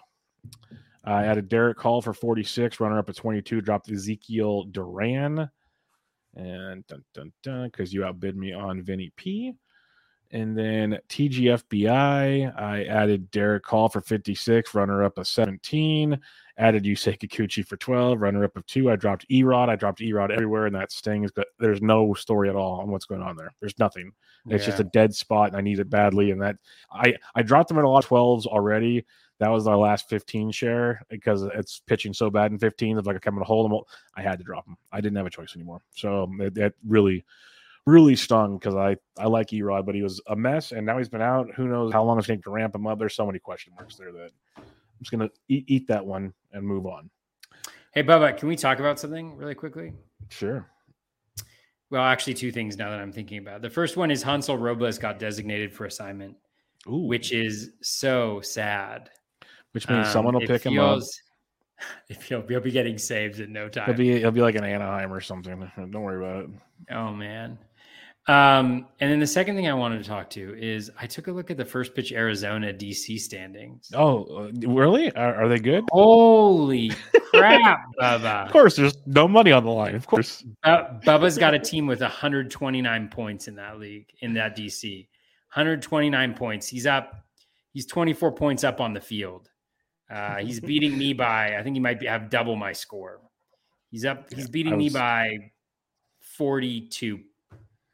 [1.04, 5.48] I added Darick Hall for 46, runner up at 22, dropped Ezekiel Duran
[6.34, 9.54] and dun dun dun because you outbid me on Vinny P.
[10.33, 16.18] And then TGFBI, I added Darick Hall for 56, runner up of 17.
[16.59, 18.91] Added Yusei Kikuchi for 12, runner up of two.
[18.91, 19.68] I dropped Erod.
[19.68, 23.07] I dropped Erod everywhere, and that stings, but there's no story at all on what's
[23.07, 23.55] going on there.
[23.61, 24.12] There's nothing.
[24.49, 26.30] It's just a dead spot, and I need it badly.
[26.30, 26.57] And that
[26.93, 29.07] I I dropped them in a lot of 12s already.
[29.39, 32.99] That was our last 15 share because it's pitching so bad in 15.
[32.99, 33.80] It's like I'm going to hold them.
[34.14, 34.76] I had to drop them.
[34.93, 35.80] I didn't have a choice anymore.
[35.95, 37.24] So it really,
[37.87, 41.09] really stung because I I like Erod, but he was a mess, and now he's
[41.09, 41.49] been out.
[41.57, 42.99] Who knows how long it's going to ramp him up?
[42.99, 44.64] There's so many question marks there that I'm
[45.01, 47.11] just going to eat, eat that one and move on.
[47.93, 49.93] Hey, Bubba, can we talk about something really quickly?
[50.30, 50.66] Sure.
[51.91, 53.61] Well, actually, two things now that I'm thinking about.
[53.61, 56.37] The first one is Hansel Robles got designated for assignment,
[56.89, 59.11] Ooh, which is so sad.
[59.72, 60.95] which means Um, someone will pick him up.
[61.01, 61.20] feels-
[62.09, 63.87] If he'll, he'll be getting saves in no time.
[63.87, 65.68] He'll be he'll be like an Anaheim or something.
[65.76, 66.51] Don't worry about it.
[66.93, 67.59] Oh man.
[68.29, 71.33] Um, and then the second thing I wanted to talk to is I took a
[71.33, 73.91] look at the first pitch Arizona DC standings.
[73.95, 75.12] Oh, uh, really?
[75.16, 75.85] Are, are they good?
[75.91, 76.93] Holy
[77.35, 78.47] crap, Bubba!
[78.47, 79.97] Of course, there's no money on the line.
[79.97, 80.45] Of course.
[80.62, 85.09] Uh, Bubba's got a team with 129 points in that league, in that DC.
[85.53, 86.68] 129 points.
[86.68, 87.27] He's up.
[87.73, 89.51] He's 24 points up on the field.
[90.09, 93.20] Uh, he's beating me by, I think he might be, have double my score.
[93.91, 94.33] He's up.
[94.33, 95.51] He's beating I me by
[96.37, 97.20] 42,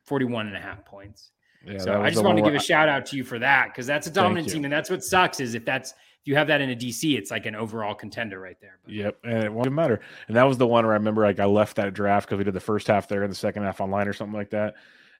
[0.08, 1.30] 41 and a half points.
[1.64, 3.86] Yeah, so I just want to give a shout out to you for that because
[3.86, 6.60] that's a dominant team, and that's what sucks is if that's if you have that
[6.60, 8.78] in a DC, it's like an overall contender right there.
[8.84, 10.00] But Yep, and it won't matter.
[10.28, 12.44] And that was the one where I remember like I left that draft because we
[12.44, 14.74] did the first half there and the second half online or something like that.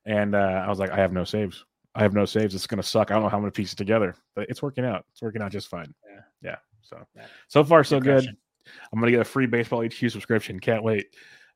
[0.07, 1.65] And uh, I was like, I have no saves.
[1.95, 2.55] I have no saves.
[2.55, 3.11] It's gonna suck.
[3.11, 5.05] I don't know how I'm gonna piece it together, but it's working out.
[5.13, 5.93] It's working out just fine.
[6.09, 6.21] Yeah.
[6.43, 6.57] yeah.
[6.83, 7.27] So Yeah.
[7.49, 8.37] so far so You're good.
[8.93, 10.61] I'm gonna get a free baseball HQ subscription.
[10.61, 11.07] Can't wait.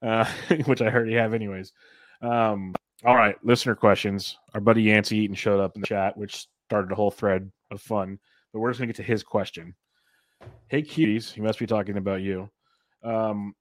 [0.03, 0.24] Uh,
[0.66, 1.72] which I already have anyways.
[2.20, 2.74] Um,
[3.05, 4.39] all right, listener questions.
[4.55, 7.81] Our buddy Yancey Eaton showed up in the chat, which started a whole thread of
[7.81, 8.19] fun.
[8.53, 9.75] But we're just gonna get to his question.
[10.69, 12.49] Hey cuties, he must be talking about you.
[13.03, 13.55] Um,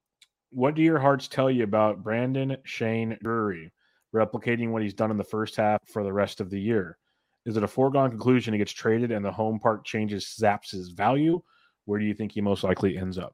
[0.51, 3.71] what do your hearts tell you about Brandon Shane Drury
[4.13, 6.97] replicating what he's done in the first half for the rest of the year?
[7.45, 10.89] Is it a foregone conclusion he gets traded and the home park changes zaps his
[10.89, 11.41] value?
[11.85, 13.33] Where do you think he most likely ends up?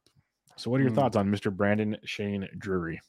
[0.55, 0.95] So, what are your Hmm.
[0.95, 1.55] thoughts on Mr.
[1.55, 3.01] Brandon Shane Drury?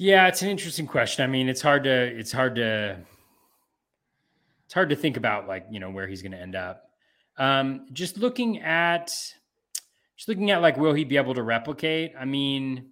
[0.00, 1.24] Yeah, it's an interesting question.
[1.24, 3.00] I mean, it's hard to it's hard to
[4.64, 6.84] it's hard to think about like you know where he's going to end up.
[7.36, 9.08] Um, just looking at
[10.16, 12.12] just looking at like will he be able to replicate?
[12.18, 12.90] I mean,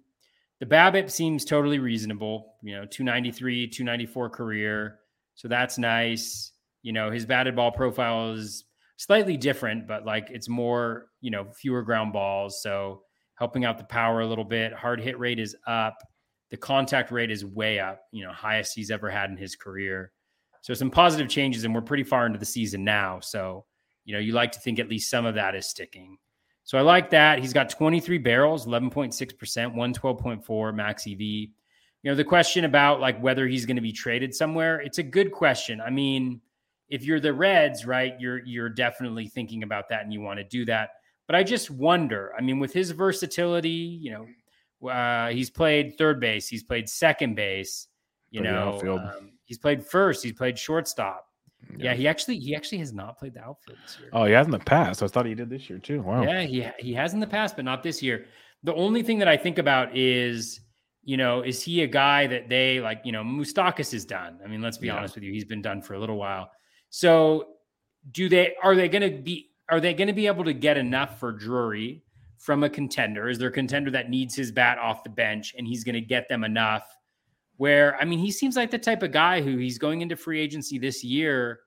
[0.59, 2.55] the BABIP seems totally reasonable.
[2.61, 4.99] You know, two ninety three, two ninety four career,
[5.33, 6.51] so that's nice.
[6.81, 8.65] You know, his batted ball profile is
[8.97, 13.03] slightly different, but like it's more you know fewer ground balls, so
[13.35, 14.73] helping out the power a little bit.
[14.73, 15.95] Hard hit rate is up
[16.49, 20.11] the contact rate is way up, you know, highest he's ever had in his career.
[20.61, 23.19] So some positive changes, and we're pretty far into the season now.
[23.19, 23.65] So,
[24.05, 26.17] you know, you like to think at least some of that is sticking.
[26.63, 27.39] So I like that.
[27.39, 29.13] He's got 23 barrels, 11.6%,
[29.73, 31.19] 112.4 max EV.
[31.19, 31.49] You
[32.03, 35.31] know, the question about like whether he's going to be traded somewhere, it's a good
[35.31, 35.79] question.
[35.79, 36.41] I mean,
[36.89, 40.43] if you're the Reds, right, you're you're definitely thinking about that and you want to
[40.43, 40.91] do that.
[41.25, 44.27] But I just wonder, I mean, with his versatility, you know,
[44.83, 46.47] uh, he's played third base.
[46.47, 47.87] He's played second base.
[48.29, 48.79] You know,
[49.17, 50.23] um, he's played first.
[50.23, 51.25] He's played shortstop.
[51.77, 51.93] Yeah.
[51.93, 54.09] he actually he actually has not played the outfield this year.
[54.13, 55.01] Oh, he has in the past.
[55.01, 56.01] I thought he did this year too.
[56.01, 56.23] Wow.
[56.23, 58.25] Yeah, he he has in the past, but not this year.
[58.63, 60.59] The only thing that I think about is,
[61.03, 63.01] you know, is he a guy that they like?
[63.05, 64.39] You know, Moustakas is done.
[64.43, 64.97] I mean, let's be Yeah.
[64.97, 66.51] honest with you, he's been done for a little while.
[66.89, 67.47] So,
[68.11, 70.77] do they are they going to be are they going to be able to get
[70.77, 72.03] enough for Drury
[72.37, 73.29] from a contender?
[73.29, 76.01] Is there a contender that needs his bat off the bench and he's going to
[76.01, 76.87] get them enough?
[77.57, 80.39] Where I mean, he seems like the type of guy who he's going into free
[80.39, 81.61] agency this year.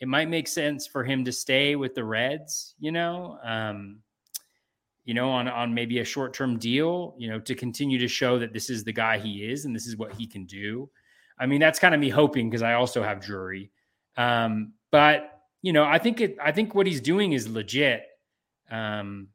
[0.00, 4.00] It might make sense for him to stay with the Reds, you know, um,
[5.04, 8.38] you know, on on maybe a short term deal, you know, to continue to show
[8.38, 10.90] that this is the guy he is and this is what he can do.
[11.38, 13.70] I mean, that's kind of me hoping because I also have Drury,
[14.16, 16.36] um, but you know, I think it.
[16.42, 18.02] I think what he's doing is legit.
[18.70, 19.28] Um,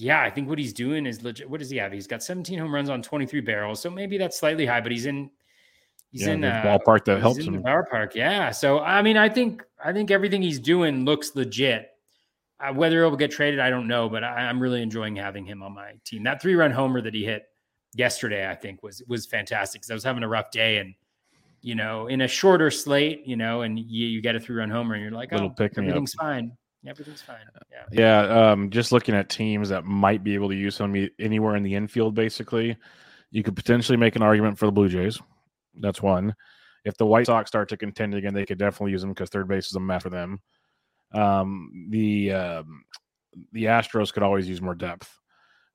[0.00, 1.50] yeah, I think what he's doing is legit.
[1.50, 1.92] What does he have?
[1.92, 5.06] He's got 17 home runs on 23 barrels, so maybe that's slightly high, but he's
[5.06, 5.28] in.
[6.12, 7.64] He's yeah, in the uh, ballpark that helps in him.
[7.64, 8.14] ballpark.
[8.14, 11.90] Yeah, so I mean, I think I think everything he's doing looks legit.
[12.60, 15.62] Uh, whether he'll get traded, I don't know, but I, I'm really enjoying having him
[15.64, 16.22] on my team.
[16.22, 17.46] That three run homer that he hit
[17.94, 20.94] yesterday, I think was was fantastic because I was having a rough day and
[21.60, 24.70] you know in a shorter slate, you know, and you, you get a three run
[24.70, 25.78] homer and you're like, Little oh, pick up.
[25.78, 26.52] everything's fine.
[26.88, 27.36] Everything's fine.
[27.70, 27.84] Yeah.
[27.92, 31.62] Yeah, um, just looking at teams that might be able to use him anywhere in
[31.62, 32.76] the infield, basically,
[33.30, 35.20] you could potentially make an argument for the Blue Jays.
[35.74, 36.34] That's one.
[36.84, 39.48] If the White Sox start to contend again, they could definitely use him because third
[39.48, 40.40] base is a mess for them.
[41.12, 42.84] Um, the um,
[43.52, 45.18] the Astros could always use more depth.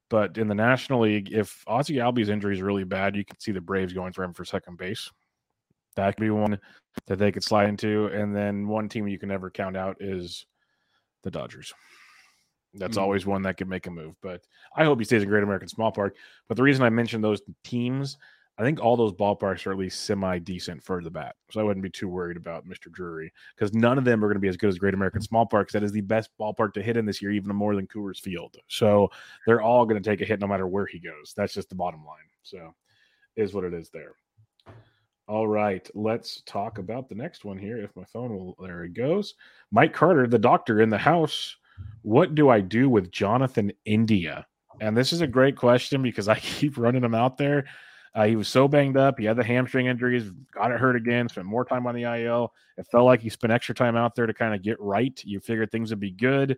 [0.09, 3.51] But in the National League, if Ozzie Albies injury is really bad, you can see
[3.51, 5.09] the Braves going for him for second base.
[5.95, 6.59] That could be one
[7.07, 8.07] that they could slide into.
[8.07, 10.45] And then one team you can never count out is
[11.23, 11.73] the Dodgers.
[12.75, 13.03] That's mm-hmm.
[13.03, 14.15] always one that could make a move.
[14.21, 14.41] But
[14.75, 16.15] I hope he stays in Great American Small Park.
[16.47, 18.17] But the reason I mentioned those teams,
[18.57, 21.35] I think all those ballparks are at least semi decent for the bat.
[21.51, 22.91] So I wouldn't be too worried about Mr.
[22.91, 25.45] Drury because none of them are going to be as good as Great American Small
[25.45, 25.73] Parks.
[25.73, 28.57] That is the best ballpark to hit in this year, even more than Coors Field.
[28.67, 29.09] So
[29.45, 31.33] they're all going to take a hit no matter where he goes.
[31.35, 32.17] That's just the bottom line.
[32.41, 32.73] So
[33.35, 34.13] is what it is there.
[35.27, 37.77] All right, let's talk about the next one here.
[37.77, 39.35] If my phone will, there it goes.
[39.71, 41.55] Mike Carter, the doctor in the house.
[42.01, 44.45] What do I do with Jonathan India?
[44.81, 47.65] And this is a great question because I keep running him out there.
[48.15, 49.17] Uh, he was so banged up.
[49.17, 52.53] He had the hamstring injuries, got it hurt again, spent more time on the IL.
[52.77, 55.19] It felt like he spent extra time out there to kind of get right.
[55.23, 56.57] You figured things would be good.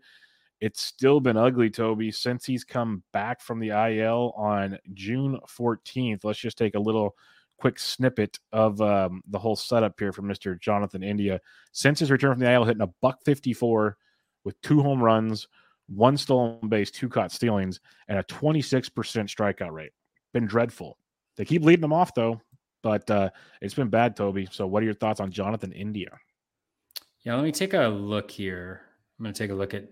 [0.60, 6.24] It's still been ugly, Toby, since he's come back from the IL on June 14th.
[6.24, 7.16] Let's just take a little
[7.58, 10.60] quick snippet of um, the whole setup here from Mr.
[10.60, 11.40] Jonathan India.
[11.72, 13.98] Since his return from the IL, hitting a buck 54
[14.44, 15.48] with two home runs,
[15.88, 19.92] one stolen base, two caught stealings, and a 26% strikeout rate.
[20.34, 20.98] Been dreadful.
[21.38, 22.42] They keep leading him off though,
[22.82, 23.30] but uh,
[23.62, 24.48] it's been bad, Toby.
[24.52, 26.18] So, what are your thoughts on Jonathan India?
[27.24, 28.82] Yeah, let me take a look here.
[29.18, 29.90] I'm going to take a look at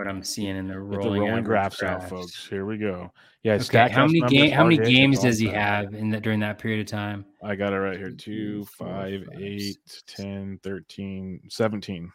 [0.00, 2.48] what I'm seeing in the rolling, the rolling graphs, graphs, out, folks.
[2.48, 3.12] Here we go.
[3.42, 3.90] Yeah, okay.
[3.90, 6.86] How many game, How many games does he have in that during that period of
[6.86, 7.26] time?
[7.42, 9.76] I got it right here: two, five, eight,
[10.06, 12.12] 10, 13, 17.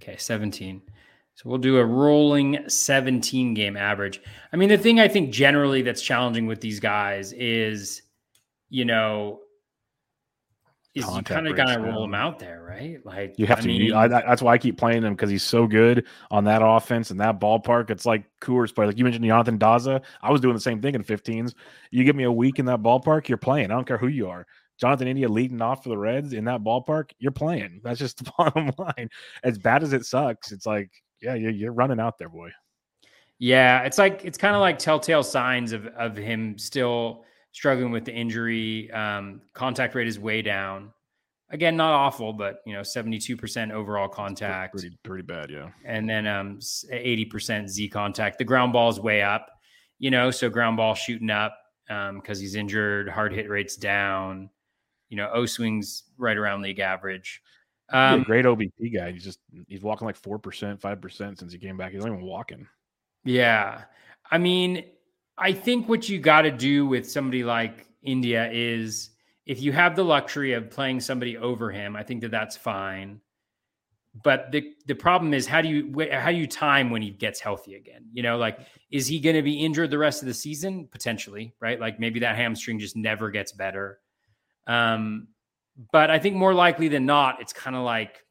[0.00, 0.80] Okay, 17.
[1.34, 4.20] So we'll do a rolling 17 game average.
[4.52, 8.02] I mean, the thing I think generally that's challenging with these guys is,
[8.70, 9.40] you know,
[11.06, 13.04] you kind of got to roll him out there, right?
[13.04, 13.68] Like you have I to.
[13.68, 17.10] Mean, I, that's why I keep playing him because he's so good on that offense
[17.10, 17.90] and that ballpark.
[17.90, 18.86] It's like Coors play.
[18.86, 20.02] Like you mentioned, Jonathan Daza.
[20.22, 21.54] I was doing the same thing in 15s.
[21.90, 23.70] You give me a week in that ballpark, you're playing.
[23.70, 24.46] I don't care who you are.
[24.78, 27.80] Jonathan India leading off for the Reds in that ballpark, you're playing.
[27.82, 29.10] That's just the bottom line.
[29.42, 30.90] As bad as it sucks, it's like,
[31.20, 32.50] yeah, you're running out there, boy.
[33.40, 37.24] Yeah, it's like it's kind of like telltale signs of of him still
[37.58, 38.88] struggling with the injury.
[38.92, 40.92] Um, contact rate is way down.
[41.50, 45.70] Again, not awful, but you know, seventy two percent overall contact, pretty pretty bad, yeah.
[45.84, 46.60] And then um,
[46.92, 48.38] eighty percent Z contact.
[48.38, 49.48] The ground ball is way up,
[49.98, 53.08] you know, so ground ball shooting up because um, he's injured.
[53.08, 54.50] Hard hit rates down.
[55.08, 57.42] You know, O swings right around league average.
[57.90, 59.12] Um, great OBP guy.
[59.12, 61.92] He's just he's walking like four percent, five percent since he came back.
[61.92, 62.68] He's not even walking.
[63.24, 63.84] Yeah,
[64.30, 64.84] I mean,
[65.38, 69.10] I think what you got to do with somebody like India is
[69.46, 73.20] if you have the luxury of playing somebody over him, I think that that's fine.
[74.22, 77.40] But the the problem is how do you how do you time when he gets
[77.40, 78.06] healthy again?
[78.12, 78.58] You know, like
[78.90, 81.54] is he going to be injured the rest of the season potentially?
[81.60, 84.00] Right, like maybe that hamstring just never gets better.
[84.66, 85.28] Um,
[85.92, 88.24] but I think more likely than not, it's kind of like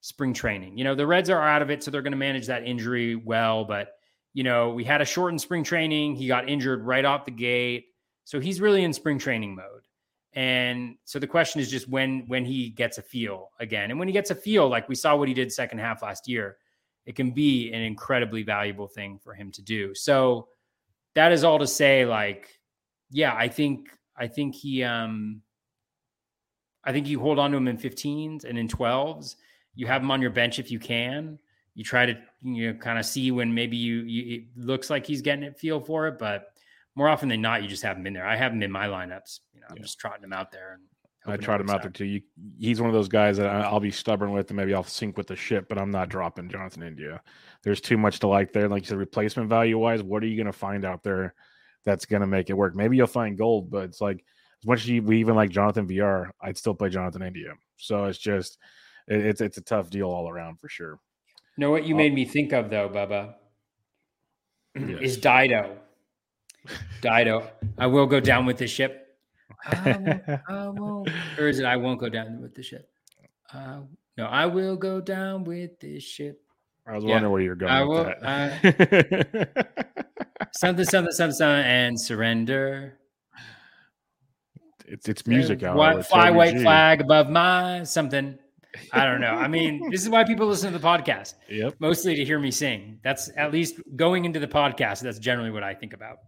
[0.00, 0.76] spring training.
[0.76, 3.14] You know, the Reds are out of it, so they're going to manage that injury
[3.14, 3.64] well.
[3.64, 3.92] But
[4.32, 6.14] you know, we had a shortened spring training.
[6.14, 7.86] He got injured right off the gate.
[8.24, 9.82] So he's really in spring training mode.
[10.32, 13.90] And so the question is just when when he gets a feel again.
[13.90, 16.28] And when he gets a feel, like we saw what he did second half last
[16.28, 16.58] year,
[17.06, 19.94] it can be an incredibly valuable thing for him to do.
[19.94, 20.46] So
[21.14, 22.60] that is all to say, like,
[23.10, 25.42] yeah, I think I think he um
[26.84, 29.34] I think you hold on to him in 15s and in 12s.
[29.74, 31.38] You have him on your bench if you can
[31.80, 35.06] you try to you know kind of see when maybe you, you it looks like
[35.06, 36.52] he's getting it feel for it, but
[36.94, 38.26] more often than not, you just haven't been there.
[38.26, 39.40] I haven't in my lineups.
[39.54, 40.78] You know, I'm just trotting him out there.
[41.24, 42.04] And I tried him out, out there too.
[42.04, 42.20] You,
[42.58, 45.26] he's one of those guys that I'll be stubborn with, and maybe I'll sink with
[45.26, 47.22] the ship, but I'm not dropping Jonathan India.
[47.62, 48.68] There's too much to like there.
[48.68, 51.32] Like you said, replacement value wise, what are you going to find out there
[51.86, 52.76] that's going to make it work?
[52.76, 54.22] Maybe you'll find gold, but it's like
[54.62, 57.54] as much as you, we even like Jonathan Villar, I'd still play Jonathan India.
[57.78, 58.58] So it's just
[59.08, 61.00] it, it's it's a tough deal all around for sure
[61.60, 63.34] know what you uh, made me think of though, Bubba?
[64.74, 64.98] Yes.
[65.02, 65.76] Is Dido.
[67.00, 67.48] Dido.
[67.78, 69.18] I will go down with the ship.
[69.66, 71.08] I won't, I won't.
[71.38, 72.88] Or is it I won't go down with the ship?
[73.52, 73.80] Uh,
[74.16, 76.40] no, I will go down with this ship.
[76.86, 77.10] I was yeah.
[77.12, 77.72] wondering where you're going.
[77.72, 78.14] I will.
[78.22, 78.50] Uh,
[80.52, 82.98] something, something, something, something, and surrender.
[84.86, 85.62] It's it's music.
[85.62, 88.38] What fly white flag above my something.
[88.92, 89.34] I don't know.
[89.34, 91.34] I mean, this is why people listen to the podcast.
[91.48, 91.76] Yep.
[91.78, 92.98] Mostly to hear me sing.
[93.02, 95.00] That's at least going into the podcast.
[95.00, 96.18] That's generally what I think about.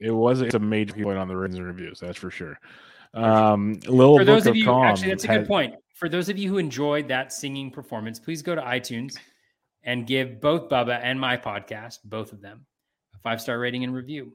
[0.00, 2.00] It was it's a major point on the ratings and reviews.
[2.00, 2.58] That's for sure.
[3.14, 5.74] Um, little For those book of you, calm actually, that's a has- good point.
[5.94, 9.16] For those of you who enjoyed that singing performance, please go to iTunes
[9.84, 12.66] and give both Bubba and my podcast, both of them,
[13.14, 14.32] a five star rating and review.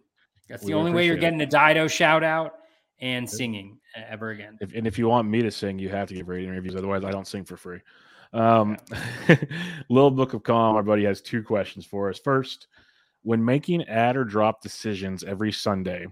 [0.48, 2.54] That's the only way you're getting a Dido shout out
[3.02, 4.58] and singing uh, ever again.
[4.62, 6.76] If, and if you want me to sing, you have to give rating reviews.
[6.76, 7.80] Otherwise, I don't sing for free.
[8.34, 8.78] Um,
[9.90, 12.20] Little Book of Calm, our buddy has two questions for us.
[12.20, 12.68] First,
[13.24, 16.08] when making add or drop decisions every Sunday,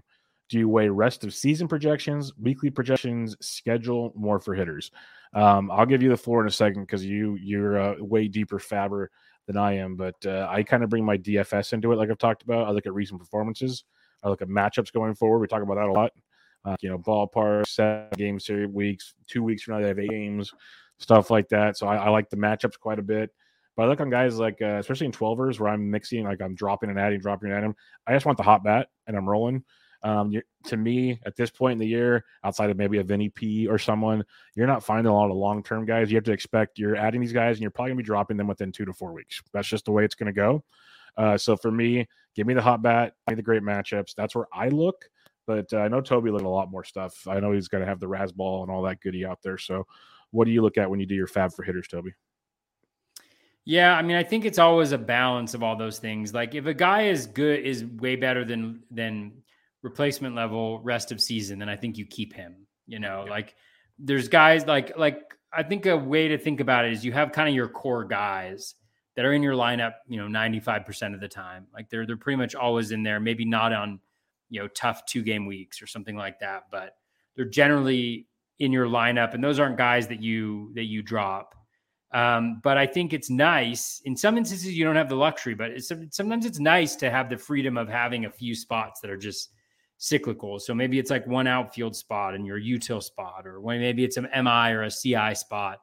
[0.48, 4.90] do you weigh rest of season projections, weekly projections, schedule more for hitters?
[5.34, 8.58] Um, I'll give you the floor in a second because you you're a way deeper
[8.58, 9.10] fabber
[9.46, 12.18] than I am, but uh, I kind of bring my DFS into it, like I've
[12.18, 12.66] talked about.
[12.66, 13.84] I look at recent performances,
[14.22, 15.40] I look at matchups going forward.
[15.40, 16.12] We talk about that a lot.
[16.64, 20.10] Uh, you know, ballpark, seven game series weeks, two weeks from now they have eight
[20.10, 20.52] games,
[20.98, 21.76] stuff like that.
[21.76, 23.30] So I, I like the matchups quite a bit.
[23.76, 26.56] But I look on guys like, uh, especially in 12ers where I'm mixing, like I'm
[26.56, 27.74] dropping and adding, dropping and adding.
[28.06, 29.64] I just want the hot bat and I'm rolling.
[30.02, 30.32] Um,
[30.64, 33.78] to me, at this point in the year, outside of maybe a Vinny P or
[33.78, 36.10] someone, you're not finding a lot of long term guys.
[36.10, 38.36] You have to expect you're adding these guys and you're probably going to be dropping
[38.36, 39.40] them within two to four weeks.
[39.52, 40.64] That's just the way it's going to go.
[41.16, 44.14] Uh, so for me, give me the hot bat, give me the great matchups.
[44.14, 45.08] That's where I look.
[45.48, 47.26] But uh, I know Toby looked at a lot more stuff.
[47.26, 49.56] I know he's going to have the Razzball and all that goody out there.
[49.56, 49.86] So
[50.30, 52.12] what do you look at when you do your fab for hitters, Toby?
[53.64, 56.34] Yeah, I mean, I think it's always a balance of all those things.
[56.34, 59.42] Like if a guy is good, is way better than than
[59.82, 62.66] replacement level rest of season, then I think you keep him.
[62.86, 63.30] You know, yeah.
[63.30, 63.54] like
[63.98, 67.32] there's guys like like I think a way to think about it is you have
[67.32, 68.74] kind of your core guys
[69.16, 71.66] that are in your lineup, you know, 95% of the time.
[71.72, 74.00] Like they're they're pretty much always in there, maybe not on,
[74.50, 76.96] you know, tough two game weeks or something like that, but
[77.36, 78.26] they're generally
[78.58, 81.54] in your lineup and those aren't guys that you that you drop.
[82.12, 84.00] Um, but I think it's nice.
[84.04, 87.28] In some instances, you don't have the luxury, but it's, sometimes it's nice to have
[87.28, 89.50] the freedom of having a few spots that are just
[89.98, 90.58] cyclical.
[90.58, 94.28] So maybe it's like one outfield spot and your util spot, or maybe it's an
[94.34, 95.80] MI or a CI spot.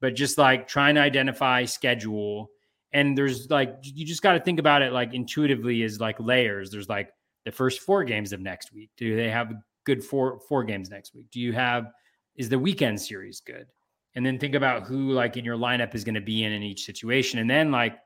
[0.00, 2.50] But just like trying to identify schedule,
[2.92, 6.70] and there's like you just got to think about it like intuitively as like layers.
[6.70, 7.10] There's like
[7.44, 8.90] the first four games of next week.
[8.96, 9.52] Do they have
[9.84, 11.30] good four four games next week?
[11.30, 11.92] Do you have
[12.36, 13.66] is the weekend series good?
[14.14, 16.62] and then think about who like in your lineup is going to be in in
[16.62, 17.98] each situation and then like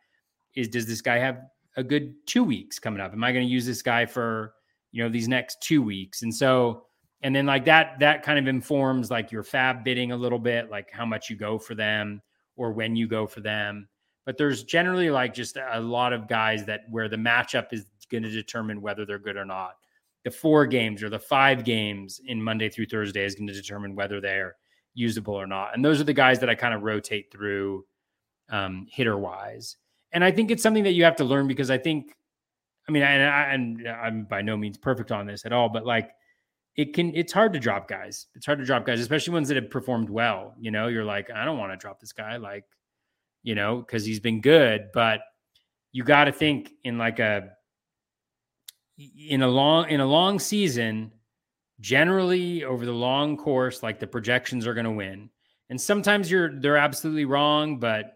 [0.54, 1.40] is does this guy have
[1.76, 4.54] a good two weeks coming up am i going to use this guy for
[4.92, 6.84] you know these next two weeks and so
[7.22, 10.70] and then like that that kind of informs like your fab bidding a little bit
[10.70, 12.22] like how much you go for them
[12.56, 13.88] or when you go for them
[14.24, 18.22] but there's generally like just a lot of guys that where the matchup is going
[18.22, 19.74] to determine whether they're good or not
[20.24, 23.94] the four games or the five games in monday through thursday is going to determine
[23.94, 24.56] whether they're
[24.98, 25.74] usable or not.
[25.74, 27.84] And those are the guys that I kind of rotate through
[28.50, 29.76] um, hitter wise.
[30.12, 32.14] And I think it's something that you have to learn because I think,
[32.88, 35.86] I mean, and, I, and I'm by no means perfect on this at all, but
[35.86, 36.10] like
[36.76, 38.26] it can, it's hard to drop guys.
[38.34, 40.54] It's hard to drop guys, especially ones that have performed well.
[40.58, 42.64] You know, you're like, I don't want to drop this guy, like,
[43.42, 45.20] you know, because he's been good, but
[45.92, 47.50] you got to think in like a,
[48.98, 51.12] in a long, in a long season,
[51.80, 55.30] generally over the long course like the projections are going to win.
[55.70, 58.14] And sometimes you're they're absolutely wrong but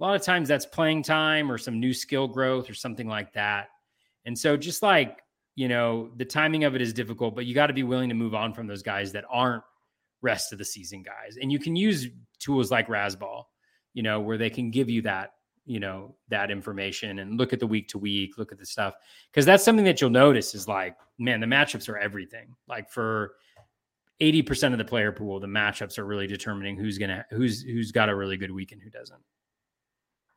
[0.00, 3.32] a lot of times that's playing time or some new skill growth or something like
[3.34, 3.68] that.
[4.26, 5.20] And so just like
[5.56, 8.14] you know the timing of it is difficult but you got to be willing to
[8.14, 9.62] move on from those guys that aren't
[10.22, 11.36] rest of the season guys.
[11.40, 12.08] And you can use
[12.38, 13.44] tools like Razzball
[13.92, 15.32] you know where they can give you that
[15.66, 18.94] you know that information and look at the week to week look at the stuff
[19.30, 22.54] because that's something that you'll notice is like man the matchups are everything.
[22.68, 23.34] Like for
[24.20, 28.08] 80% of the player pool the matchups are really determining who's gonna who's who's got
[28.08, 29.20] a really good week and who doesn't.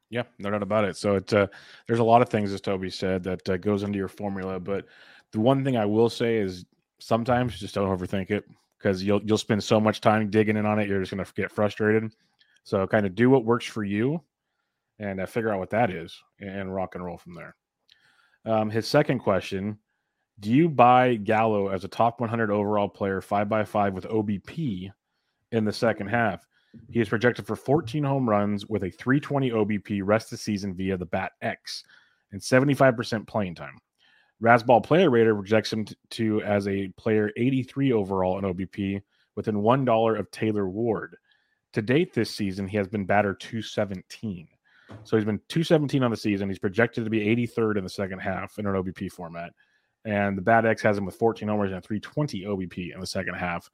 [0.09, 0.95] Yeah no doubt about it.
[0.95, 1.47] So it's uh
[1.87, 4.85] there's a lot of things as toby said that uh, goes into your formula but
[5.33, 6.65] the one thing i will say is
[6.99, 8.45] sometimes just don't overthink it
[8.77, 11.51] because you'll you'll spend so much time digging in on it you're just to get
[11.51, 12.13] frustrated.
[12.63, 14.21] So kind of do what works for you
[14.99, 17.55] and uh, figure out what that is and rock and roll from there.
[18.45, 19.77] Um, his second question
[20.39, 24.91] Do you buy Gallo as a top 100 overall player, five by five with OBP
[25.51, 26.47] in the second half?
[26.89, 30.75] He is projected for 14 home runs with a 320 OBP rest of the season
[30.75, 31.83] via the Bat X
[32.31, 33.77] and 75% playing time.
[34.41, 39.01] Razzball Player Rater projects him to as a player 83 overall in OBP
[39.35, 41.17] within $1 of Taylor Ward.
[41.73, 44.47] To date this season, he has been batter 217.
[45.03, 46.49] So he's been 217 on the season.
[46.49, 49.53] He's projected to be 83rd in the second half in an OBP format.
[50.05, 53.33] And the Bat X has him with 14 homers and 320 OBP in the second
[53.33, 53.69] half.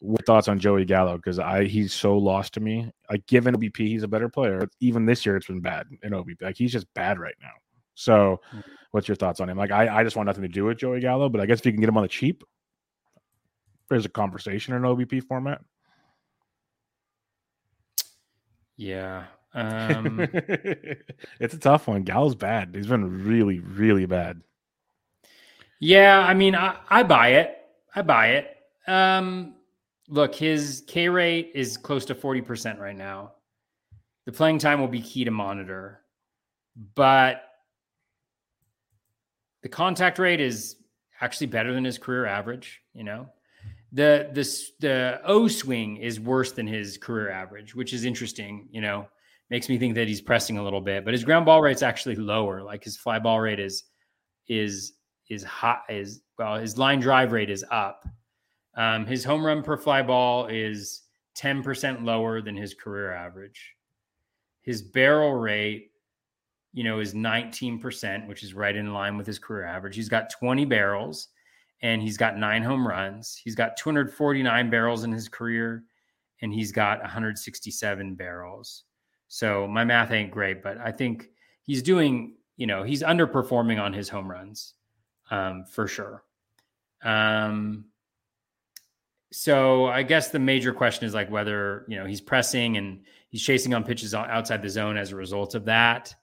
[0.00, 1.16] What thoughts on Joey Gallo?
[1.16, 2.88] Because I he's so lost to me.
[3.10, 4.68] Like given OBP, he's a better player.
[4.80, 6.40] Even this year, it's been bad in OBP.
[6.40, 7.50] Like he's just bad right now.
[7.94, 8.40] So,
[8.92, 9.58] what's your thoughts on him?
[9.58, 11.66] Like I, I just want nothing to do with Joey Gallo, but I guess if
[11.66, 12.44] you can get him on the cheap,
[13.90, 15.60] there's a conversation in OBP format.
[18.76, 19.24] Yeah.
[19.54, 20.20] Um,
[21.40, 22.02] it's a tough one.
[22.02, 22.74] Gallo's bad.
[22.74, 24.42] He's been really, really bad.
[25.80, 27.56] Yeah, I mean, I, I buy it.
[27.94, 28.56] I buy it.
[28.86, 29.54] Um,
[30.08, 33.32] look, his K rate is close to 40% right now.
[34.26, 36.00] The playing time will be key to monitor,
[36.94, 37.42] but
[39.62, 40.76] the contact rate is
[41.20, 43.28] actually better than his career average, you know.
[43.92, 44.42] The the
[44.80, 49.08] the O swing is worse than his career average, which is interesting, you know.
[49.50, 52.16] Makes me think that he's pressing a little bit, but his ground ball rate's actually
[52.16, 52.62] lower.
[52.62, 53.84] Like his fly ball rate is
[54.48, 54.94] is
[55.30, 58.04] is hot is well, his line drive rate is up.
[58.76, 61.02] Um, his home run per fly ball is
[61.36, 63.74] 10% lower than his career average.
[64.62, 65.90] His barrel rate,
[66.72, 69.96] you know, is 19%, which is right in line with his career average.
[69.96, 71.28] He's got 20 barrels
[71.82, 73.40] and he's got nine home runs.
[73.42, 75.84] He's got 249 barrels in his career
[76.42, 78.84] and he's got 167 barrels.
[79.28, 81.30] So my math ain't great, but I think
[81.62, 84.74] he's doing, you know, he's underperforming on his home runs
[85.30, 86.24] um, for sure.
[87.02, 87.84] Um,
[89.30, 93.42] so I guess the major question is like whether you know he's pressing and he's
[93.42, 96.14] chasing on pitches outside the zone as a result of that.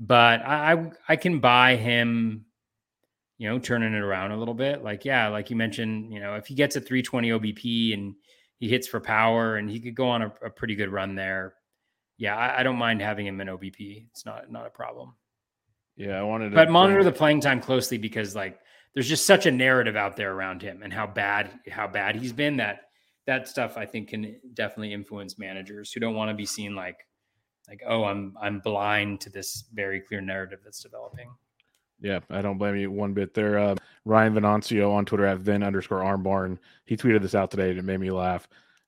[0.00, 2.46] But I I, I can buy him,
[3.38, 4.82] you know, turning it around a little bit.
[4.82, 8.14] Like yeah, like you mentioned, you know, if he gets a 320 OBP and
[8.58, 11.54] he hits for power and he could go on a, a pretty good run there.
[12.18, 14.06] Yeah, I, I, don't mind having him in OBP.
[14.10, 15.14] It's not not a problem.
[15.96, 18.58] Yeah, I wanted to but monitor the playing time closely because like
[18.94, 22.32] there's just such a narrative out there around him and how bad how bad he's
[22.32, 22.82] been that
[23.26, 27.06] that stuff I think can definitely influence managers who don't want to be seen like
[27.68, 31.30] like oh I'm I'm blind to this very clear narrative that's developing.
[32.00, 33.58] Yeah, I don't blame you one bit there.
[33.58, 36.58] Uh, Ryan Venancio on Twitter at Vin underscore Armbarn.
[36.84, 38.46] He tweeted this out today and it made me laugh.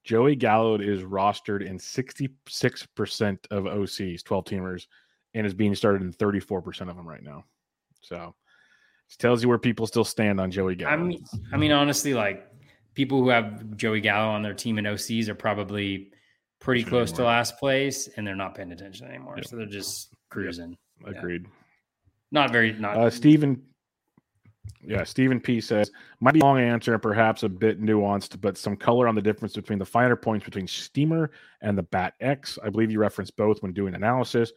[0.09, 4.87] Joey Gallo is rostered in 66% of OCs, 12 teamers,
[5.35, 7.45] and is being started in 34% of them right now.
[8.01, 8.35] So
[9.11, 10.95] it tells you where people still stand on Joey Gallo.
[10.95, 12.51] I mean, I mean, honestly, like
[12.95, 16.11] people who have Joey Gallo on their team in OCs are probably
[16.59, 17.25] pretty close anymore.
[17.25, 19.35] to last place, and they're not paying attention anymore.
[19.37, 19.47] Yep.
[19.47, 20.79] So they're just cruising.
[21.05, 21.17] Yep.
[21.19, 21.43] Agreed.
[21.45, 21.51] Yeah.
[22.33, 22.73] Not very.
[22.73, 23.63] Not uh, Stephen.
[24.83, 25.91] Yeah, Stephen P says
[26.21, 29.23] might be a long answer and perhaps a bit nuanced, but some color on the
[29.23, 32.59] difference between the finer points between Steamer and the Bat X.
[32.63, 34.53] I believe you referenced both when doing analysis,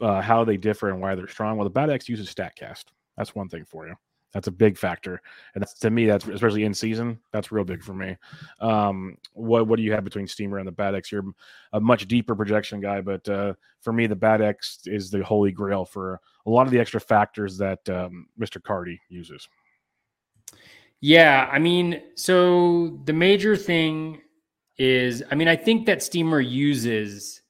[0.00, 1.56] uh, how they differ and why they're strong.
[1.56, 2.84] Well, the Bat X uses Statcast.
[3.16, 3.94] That's one thing for you.
[4.32, 5.22] That's a big factor,
[5.54, 7.18] and that's, to me, that's especially in season.
[7.32, 8.16] That's real big for me.
[8.60, 11.10] Um, what what do you have between Steamer and the Bat X?
[11.10, 11.24] You're
[11.72, 15.52] a much deeper projection guy, but uh, for me, the Bat X is the holy
[15.52, 18.62] grail for a lot of the extra factors that um, Mr.
[18.62, 19.48] Carty uses.
[21.00, 24.20] Yeah, I mean, so the major thing
[24.78, 27.42] is, I mean, I think that Steamer uses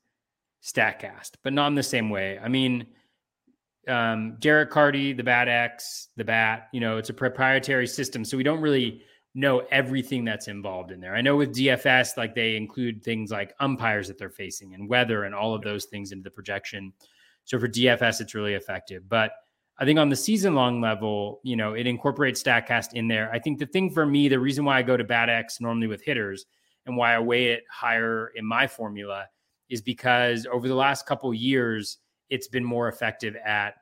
[0.62, 2.38] Statcast, but not in the same way.
[2.38, 2.86] I mean
[3.89, 6.68] um, Derek Carty, the Bat X, the Bat.
[6.72, 9.03] You know, it's a proprietary system, so we don't really
[9.34, 11.14] know everything that's involved in there.
[11.14, 15.24] I know with DFS, like they include things like umpires that they're facing and weather
[15.24, 16.93] and all of those things into the projection.
[17.45, 19.09] So for DFS, it's really effective.
[19.09, 19.32] But
[19.78, 23.30] I think on the season long level, you know, it incorporates StatCast in there.
[23.30, 25.87] I think the thing for me, the reason why I go to Bat X normally
[25.87, 26.47] with hitters
[26.87, 29.26] and why I weigh it higher in my formula
[29.68, 31.99] is because over the last couple years,
[32.30, 33.74] it's been more effective at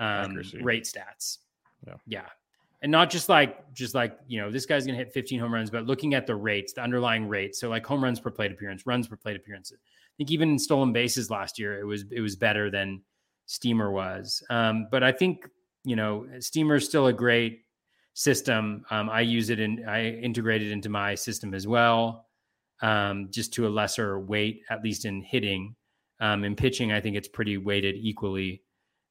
[0.00, 1.38] um, rate stats.
[1.86, 1.94] Yeah.
[2.06, 2.26] yeah.
[2.80, 5.52] And not just like, just like, you know, this guy's going to hit 15 home
[5.52, 7.58] runs, but looking at the rates, the underlying rates.
[7.60, 9.72] So like home runs per plate appearance, runs per plate appearance.
[9.74, 9.76] I
[10.16, 13.02] think even in stolen bases last year, it was, it was better than
[13.46, 14.42] Steamer was.
[14.48, 15.48] Um, but I think,
[15.84, 17.64] you know, Steamer is still a great
[18.14, 18.84] system.
[18.90, 22.26] Um, I use it and I integrate it into my system as well,
[22.80, 25.74] um, just to a lesser weight, at least in hitting.
[26.20, 28.62] Um, in pitching, I think it's pretty weighted equally.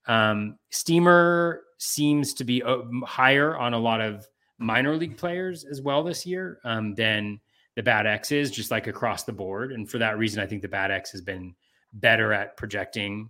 [0.07, 4.27] Um, Steamer seems to be uh, higher on a lot of
[4.57, 7.39] minor league players as well this year um, than
[7.75, 9.71] the Bat X is, just like across the board.
[9.71, 11.55] And for that reason, I think the Bat X has been
[11.93, 13.29] better at projecting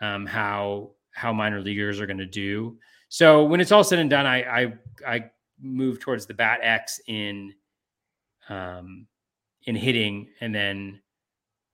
[0.00, 2.78] um, how how minor leaguers are going to do.
[3.08, 4.72] So when it's all said and done, I I,
[5.06, 5.24] I
[5.60, 7.54] move towards the Bat X in
[8.48, 9.06] um,
[9.64, 11.00] in hitting, and then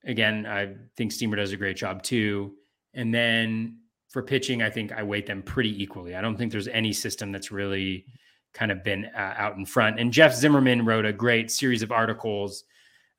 [0.06, 2.55] again, I think Steamer does a great job too.
[2.94, 3.78] And then
[4.09, 6.14] for pitching, I think I weight them pretty equally.
[6.14, 8.06] I don't think there's any system that's really
[8.52, 9.98] kind of been uh, out in front.
[9.98, 12.64] And Jeff Zimmerman wrote a great series of articles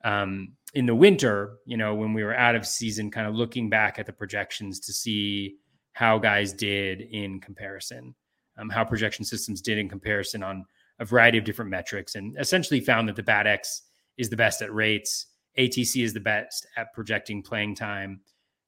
[0.04, 3.70] um, in the winter, you know, when we were out of season, kind of looking
[3.70, 5.56] back at the projections to see
[5.94, 8.14] how guys did in comparison,
[8.58, 10.66] um, how projection systems did in comparison on
[11.00, 13.82] a variety of different metrics and essentially found that the Bat X
[14.18, 15.28] is the best at rates.
[15.58, 18.22] ATC is the best at projecting playing time.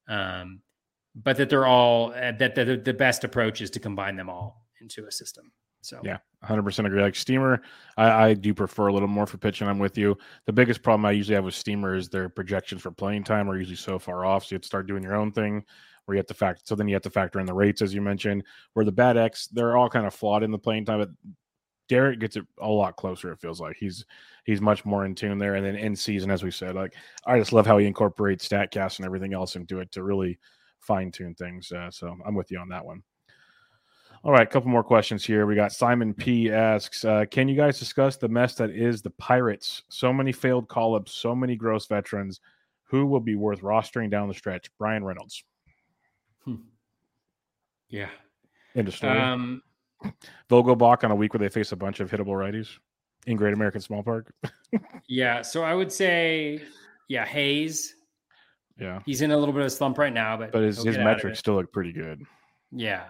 [0.08, 0.62] Um,
[1.14, 4.64] but that they're all uh, that the, the best approach is to combine them all
[4.80, 5.52] into a system.
[5.80, 7.00] So yeah, 100% agree.
[7.00, 7.62] Like Steamer,
[7.96, 9.68] I, I, do prefer a little more for pitching.
[9.68, 10.18] I'm with you.
[10.46, 13.56] The biggest problem I usually have with Steamer is their projections for playing time are
[13.56, 14.44] usually so far off.
[14.44, 15.64] So you have to start doing your own thing
[16.04, 16.62] where you have to factor.
[16.64, 19.18] So then you have to factor in the rates, as you mentioned, where the Bat
[19.18, 20.98] X, they're all kind of flawed in the playing time.
[20.98, 21.10] But
[21.88, 23.32] Derek gets it a lot closer.
[23.32, 24.04] It feels like he's
[24.44, 25.54] he's much more in tune there.
[25.54, 26.94] And then in season, as we said, like
[27.26, 30.38] I just love how he incorporates Statcast and everything else into it to really
[30.80, 31.72] fine tune things.
[31.72, 33.02] Uh, so I'm with you on that one.
[34.24, 35.46] All right, a couple more questions here.
[35.46, 39.10] We got Simon P asks, uh, can you guys discuss the mess that is the
[39.10, 39.84] Pirates?
[39.90, 42.40] So many failed call ups, so many gross veterans.
[42.90, 44.70] Who will be worth rostering down the stretch?
[44.76, 45.44] Bryan Reynolds.
[46.44, 46.56] Hmm.
[47.88, 48.08] Yeah.
[48.74, 49.08] Industry.
[49.10, 49.62] Um,
[50.50, 52.68] Vogelbach on a week where they face a bunch of hittable righties
[53.26, 54.32] in Great American Small Park.
[55.08, 55.42] yeah.
[55.42, 56.62] So I would say,
[57.08, 57.94] yeah, Hayes.
[58.78, 59.00] Yeah.
[59.04, 61.40] He's in a little bit of a slump right now, but but his, his metrics
[61.40, 62.22] still look pretty good.
[62.70, 63.04] Yeah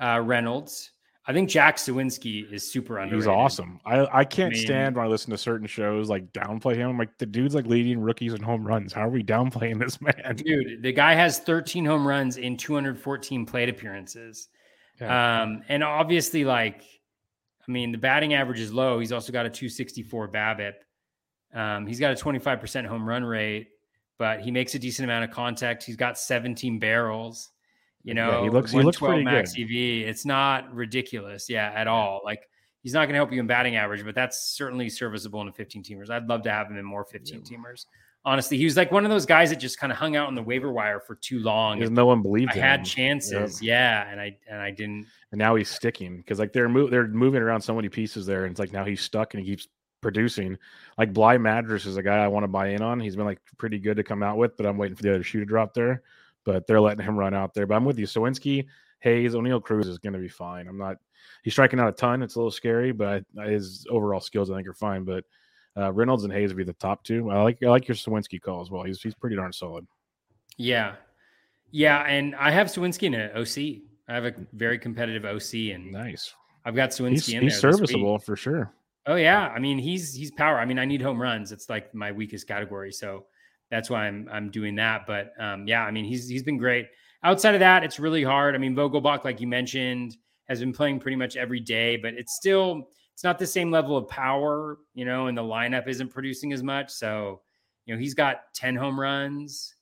[0.00, 0.90] uh, Reynolds.
[1.26, 3.18] I think Jack Suwinski is super underrated.
[3.18, 3.80] He's awesome.
[3.84, 6.88] I, I can't I mean, stand when I listen to certain shows like downplay him.
[6.88, 8.94] I'm like the dude's like leading rookies in home runs.
[8.94, 10.36] How are we downplaying this man?
[10.36, 14.48] Dude, the guy has 13 home runs in 214 plate appearances.
[15.00, 15.42] Yeah.
[15.42, 16.82] Um, and obviously, like,
[17.66, 18.98] I mean, the batting average is low.
[18.98, 20.74] He's also got a 264 BABIP.
[21.54, 23.68] Um, he's got a 25% home run rate,
[24.18, 25.82] but he makes a decent amount of contact.
[25.84, 27.50] He's got 17 barrels.
[28.04, 29.64] You know, yeah, he looks he looks pretty max good.
[29.64, 30.08] EV.
[30.08, 32.20] It's not ridiculous, yeah, at all.
[32.24, 32.48] Like
[32.82, 35.52] he's not going to help you in batting average, but that's certainly serviceable in a
[35.52, 36.08] 15 teamers.
[36.08, 37.40] I'd love to have him in more 15 yeah.
[37.42, 37.86] teamers.
[38.24, 40.34] Honestly, he was like one of those guys that just kind of hung out on
[40.34, 41.78] the waiver wire for too long.
[41.78, 42.62] Because no one believed I him.
[42.62, 43.68] had chances, yep.
[43.68, 45.06] yeah, and I and I didn't.
[45.32, 48.44] And now he's sticking because like they're mo- they're moving around so many pieces there,
[48.44, 49.68] and it's like now he's stuck and he keeps
[50.00, 50.58] producing.
[50.98, 53.00] Like Bligh Madris is a guy I want to buy in on.
[53.00, 55.22] He's been like pretty good to come out with, but I'm waiting for the other
[55.22, 56.02] shoe to drop there
[56.48, 57.66] but they're letting him run out there.
[57.66, 58.06] But I'm with you.
[58.06, 58.66] Suwinski,
[59.00, 60.66] Hayes, Oneil Cruz is going to be fine.
[60.66, 60.96] I'm not.
[61.42, 62.22] He's striking out a ton.
[62.22, 65.04] It's a little scary, but his overall skills I think are fine.
[65.04, 65.24] But
[65.78, 67.30] uh, Reynolds and Hayes would be the top two.
[67.30, 68.82] I like I like your Suwinski call as well.
[68.82, 69.86] He's he's pretty darn solid.
[70.56, 70.96] Yeah,
[71.70, 73.82] yeah, and I have Suwinski in an OC.
[74.08, 76.34] I have a very competitive OC, and nice.
[76.64, 78.72] I've got Suwinski he's, in he's serviceable for sure.
[79.06, 80.58] Oh yeah, I mean he's he's power.
[80.58, 81.52] I mean I need home runs.
[81.52, 82.92] It's like my weakest category.
[82.92, 83.26] So
[83.70, 85.06] that's why I'm I'm doing that.
[85.06, 86.88] But um, yeah, I mean he's he's been great.
[87.22, 88.54] Outside of that, it's really hard.
[88.54, 90.16] I mean Vogelbach, like you mentioned,
[90.48, 92.88] has been playing pretty much every day, but it's still
[93.18, 96.62] it's not the same level of power, you know, and the lineup isn't producing as
[96.62, 96.88] much.
[96.88, 97.40] So
[97.84, 99.74] you know he's got ten home runs,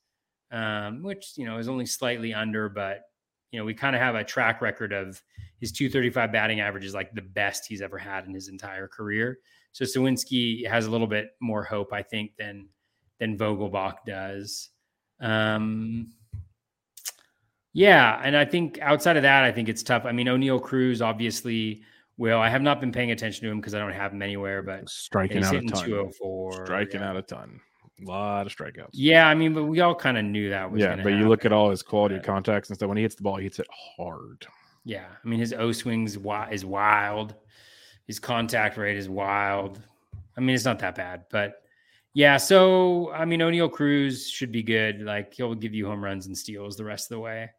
[0.49, 3.01] um, which you know is only slightly under, but
[3.51, 5.21] you know we kind of have a track record of
[5.59, 9.37] his 235 batting average is like the best he's ever had in his entire career.
[9.71, 12.69] So Suwinski has a little bit more hope, I think, than
[13.19, 14.69] than Vogelbach does.
[15.19, 16.11] Um,
[17.71, 20.05] yeah, and I think outside of that, I think it's tough.
[20.05, 21.83] I mean, Oneil Cruz obviously
[22.17, 22.39] will.
[22.39, 24.89] I have not been paying attention to him because I don't have him anywhere, but
[24.89, 25.85] striking out a ton.
[25.85, 26.65] 204.
[26.65, 27.09] Striking yeah.
[27.09, 27.59] out a ton.
[27.99, 28.89] A lot of strikeouts.
[28.93, 30.81] Yeah, I mean, but we all kind of knew that was.
[30.81, 31.19] Yeah, but happen.
[31.19, 32.87] you look at all his quality of contacts and stuff.
[32.87, 33.67] When he hits the ball, he hits it
[33.97, 34.45] hard.
[34.83, 36.17] Yeah, I mean, his O swings
[36.51, 37.35] is wild.
[38.05, 39.81] His contact rate is wild.
[40.37, 41.63] I mean, it's not that bad, but
[42.13, 45.01] yeah, so I mean, Oneil Cruz should be good.
[45.01, 47.49] Like he'll give you home runs and steals the rest of the way.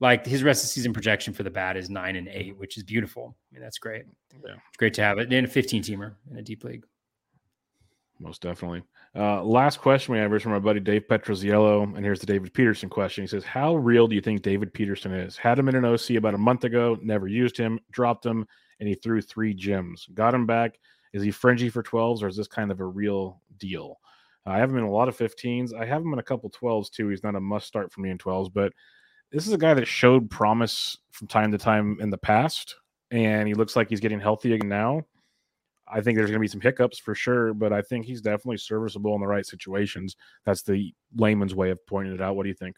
[0.00, 2.84] Like his rest of season projection for the bat is nine and eight, which is
[2.84, 3.36] beautiful.
[3.50, 4.04] I mean, that's great.
[4.44, 4.52] Yeah.
[4.68, 6.84] It's great to have it in a 15 teamer in a deep league.
[8.20, 8.82] Most definitely.
[9.14, 12.52] Uh, last question we have is from our buddy Dave Petroziello, and here's the David
[12.52, 13.22] Peterson question.
[13.22, 15.36] He says, "How real do you think David Peterson is?
[15.36, 18.46] Had him in an OC about a month ago, never used him, dropped him,
[18.80, 20.08] and he threw three gems.
[20.14, 20.78] Got him back.
[21.12, 23.98] Is he fringy for 12s, or is this kind of a real deal?"
[24.46, 25.72] I have him in a lot of 15s.
[25.74, 27.08] I have him in a couple 12s too.
[27.08, 28.72] He's not a must start for me in 12s, but
[29.30, 32.76] this is a guy that showed promise from time to time in the past,
[33.10, 35.04] and he looks like he's getting healthy again now.
[35.90, 38.58] I think there's going to be some hiccups for sure, but I think he's definitely
[38.58, 40.16] serviceable in the right situations.
[40.44, 42.36] That's the layman's way of pointing it out.
[42.36, 42.76] What do you think?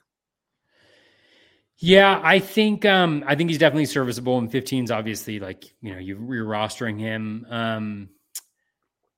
[1.78, 4.90] Yeah, I think um, I think he's definitely serviceable in 15s.
[4.90, 7.46] Obviously, like you know, you, are rostering him.
[7.48, 8.08] Um,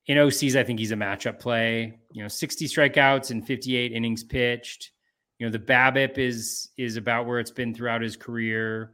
[0.06, 1.98] in OCs, I think he's a matchup play.
[2.12, 4.92] You know, 60 strikeouts and 58 innings pitched.
[5.42, 8.92] You know, the BABIP is is about where it's been throughout his career.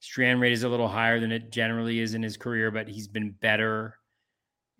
[0.00, 3.06] Strand rate is a little higher than it generally is in his career, but he's
[3.06, 3.94] been better.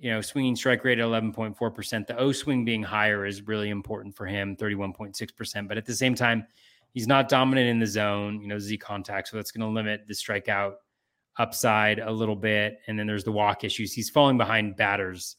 [0.00, 2.08] You know, swinging strike rate at 11.4%.
[2.08, 5.68] The O swing being higher is really important for him, 31.6%.
[5.68, 6.44] But at the same time,
[6.90, 9.28] he's not dominant in the zone, you know, Z contact.
[9.28, 10.74] So that's going to limit the strikeout
[11.38, 12.80] upside a little bit.
[12.88, 13.92] And then there's the walk issues.
[13.92, 15.36] He's falling behind batters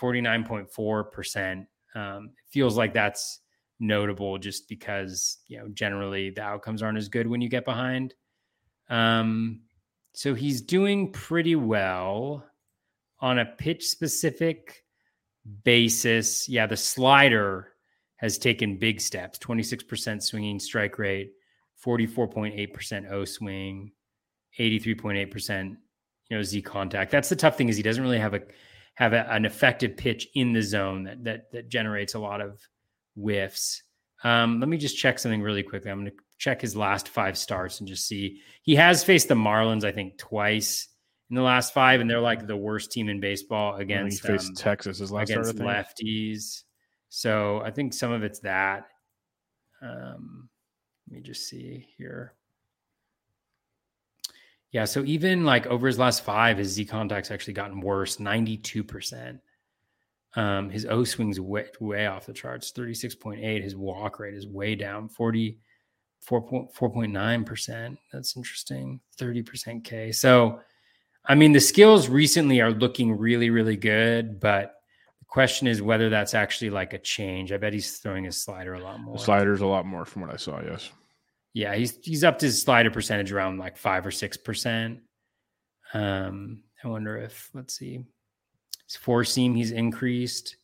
[0.00, 1.66] 49.4%.
[1.94, 3.40] Um, feels like that's
[3.80, 8.14] notable just because, you know, generally the outcomes aren't as good when you get behind.
[8.88, 9.62] Um,
[10.12, 12.44] so he's doing pretty well
[13.20, 14.84] on a pitch specific
[15.64, 16.48] basis.
[16.48, 17.72] Yeah, the slider
[18.16, 21.32] has taken big steps 26% swinging strike rate,
[21.84, 23.92] 44.8% O swing,
[24.58, 25.76] 83.8%
[26.28, 27.10] you know Z contact.
[27.10, 28.40] That's the tough thing is he doesn't really have a
[28.94, 32.60] have a, an effective pitch in the zone that that that generates a lot of
[33.14, 33.82] whiffs.
[34.22, 35.90] Um, let me just check something really quickly.
[35.90, 38.40] I'm going to check his last five starts and just see.
[38.62, 40.88] He has faced the Marlins, I think, twice
[41.30, 44.98] in the last five, and they're like the worst team in baseball against um, Texas
[44.98, 46.62] his last against start, lefties.
[47.08, 48.84] So I think some of it's that.
[49.82, 50.48] Um,
[51.08, 52.34] let me just see here.
[54.72, 59.38] Yeah, so even like over his last five, his Z contact's actually gotten worse, 92%.
[60.36, 63.62] Um, his O swing's way, way off the charts, 36.8.
[63.62, 67.96] His walk rate is way down, 44.9%.
[68.12, 68.98] That's interesting.
[69.18, 70.10] 30% K.
[70.10, 70.58] So,
[71.26, 74.74] I mean, the skills recently are looking really, really good, but
[75.20, 77.52] the question is whether that's actually like a change.
[77.52, 79.16] I bet he's throwing his slider a lot more.
[79.16, 80.90] The slider's a lot more from what I saw, yes.
[81.54, 84.98] Yeah, he's he's up to his slider percentage around like five or six percent.
[85.94, 88.04] Um, I wonder if let's see,
[88.94, 90.56] his four seam he's increased.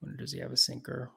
[0.00, 1.10] When does he have a sinker?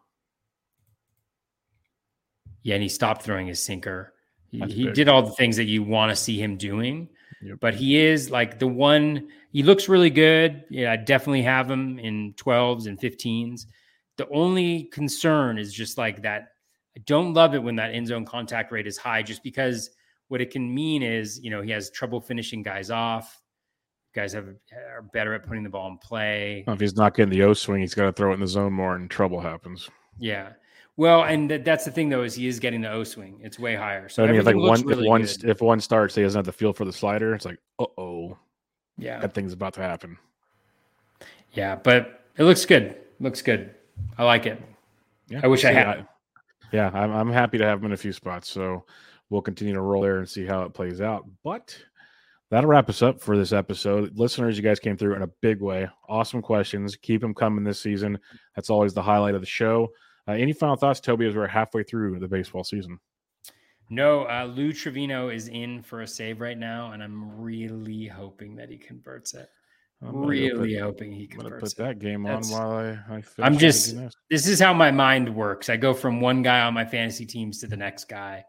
[2.63, 4.13] Yeah, and he stopped throwing his sinker.
[4.49, 7.07] He, he did all the things that you want to see him doing,
[7.41, 7.59] yep.
[7.61, 9.29] but he is like the one.
[9.53, 10.65] He looks really good.
[10.69, 13.65] Yeah, I definitely have him in 12s and 15s.
[14.17, 16.49] The only concern is just like that
[16.97, 19.91] I don't love it when that end zone contact rate is high, just because
[20.27, 23.40] what it can mean is, you know, he has trouble finishing guys off.
[24.13, 24.47] Guys have
[24.93, 26.63] are better at putting the ball in play.
[26.67, 28.47] Well, if he's not getting the O swing, he's got to throw it in the
[28.47, 29.89] zone more, and trouble happens.
[30.19, 30.49] Yeah.
[30.97, 33.39] Well, and th- that's the thing though is he is getting the O swing.
[33.41, 34.09] It's way higher.
[34.09, 35.45] So I mean, if like one really if one good.
[35.45, 37.33] if one starts, he doesn't have the feel for the slider.
[37.33, 38.37] It's like, uh oh,
[38.97, 40.17] yeah, that thing's about to happen.
[41.53, 42.97] Yeah, but it looks good.
[43.19, 43.73] Looks good.
[44.17, 44.61] I like it.
[45.29, 46.07] Yeah, I wish I had
[46.71, 48.49] yeah, I'm, I'm happy to have him in a few spots.
[48.49, 48.85] So
[49.29, 51.27] we'll continue to roll there and see how it plays out.
[51.43, 51.77] But
[52.51, 54.15] that'll wrap us up for this episode.
[54.15, 55.89] Listeners, you guys came through in a big way.
[56.07, 56.95] Awesome questions.
[56.95, 58.19] Keep them coming this season.
[58.55, 59.89] That's always the highlight of the show.
[60.27, 62.99] Uh, any final thoughts, Toby, as we're halfway through the baseball season?
[63.89, 68.55] No, uh, Lou Trivino is in for a save right now, and I'm really hoping
[68.57, 69.49] that he converts it.
[70.03, 73.95] I'm really put, hoping he can put that game on while I, I I'm just
[74.31, 75.69] this is how my mind works.
[75.69, 78.43] I go from one guy on my fantasy teams to the next guy,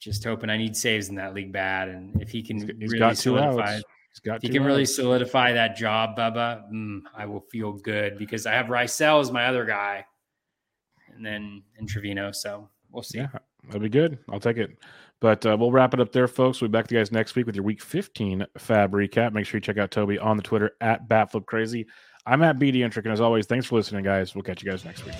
[0.00, 1.88] just hoping I need saves in that league bad.
[1.88, 4.66] And if he can he's, really solidify, he's got if he can outs.
[4.66, 9.30] really solidify that job, Bubba, mm, I will feel good because I have Raisel as
[9.30, 10.04] my other guy,
[11.14, 12.34] and then and Trivino.
[12.34, 13.18] So we'll see.
[13.18, 13.28] Yeah,
[13.64, 14.18] that'll be good.
[14.30, 14.76] I'll take it.
[15.20, 16.60] But uh, we'll wrap it up there, folks.
[16.60, 19.32] We'll be back to you guys next week with your week 15 fab recap.
[19.32, 21.86] Make sure you check out Toby on the Twitter at BatFlipCrazy.
[22.26, 24.34] I'm at BD Intric, and as always, thanks for listening, guys.
[24.34, 25.14] We'll catch you guys next week.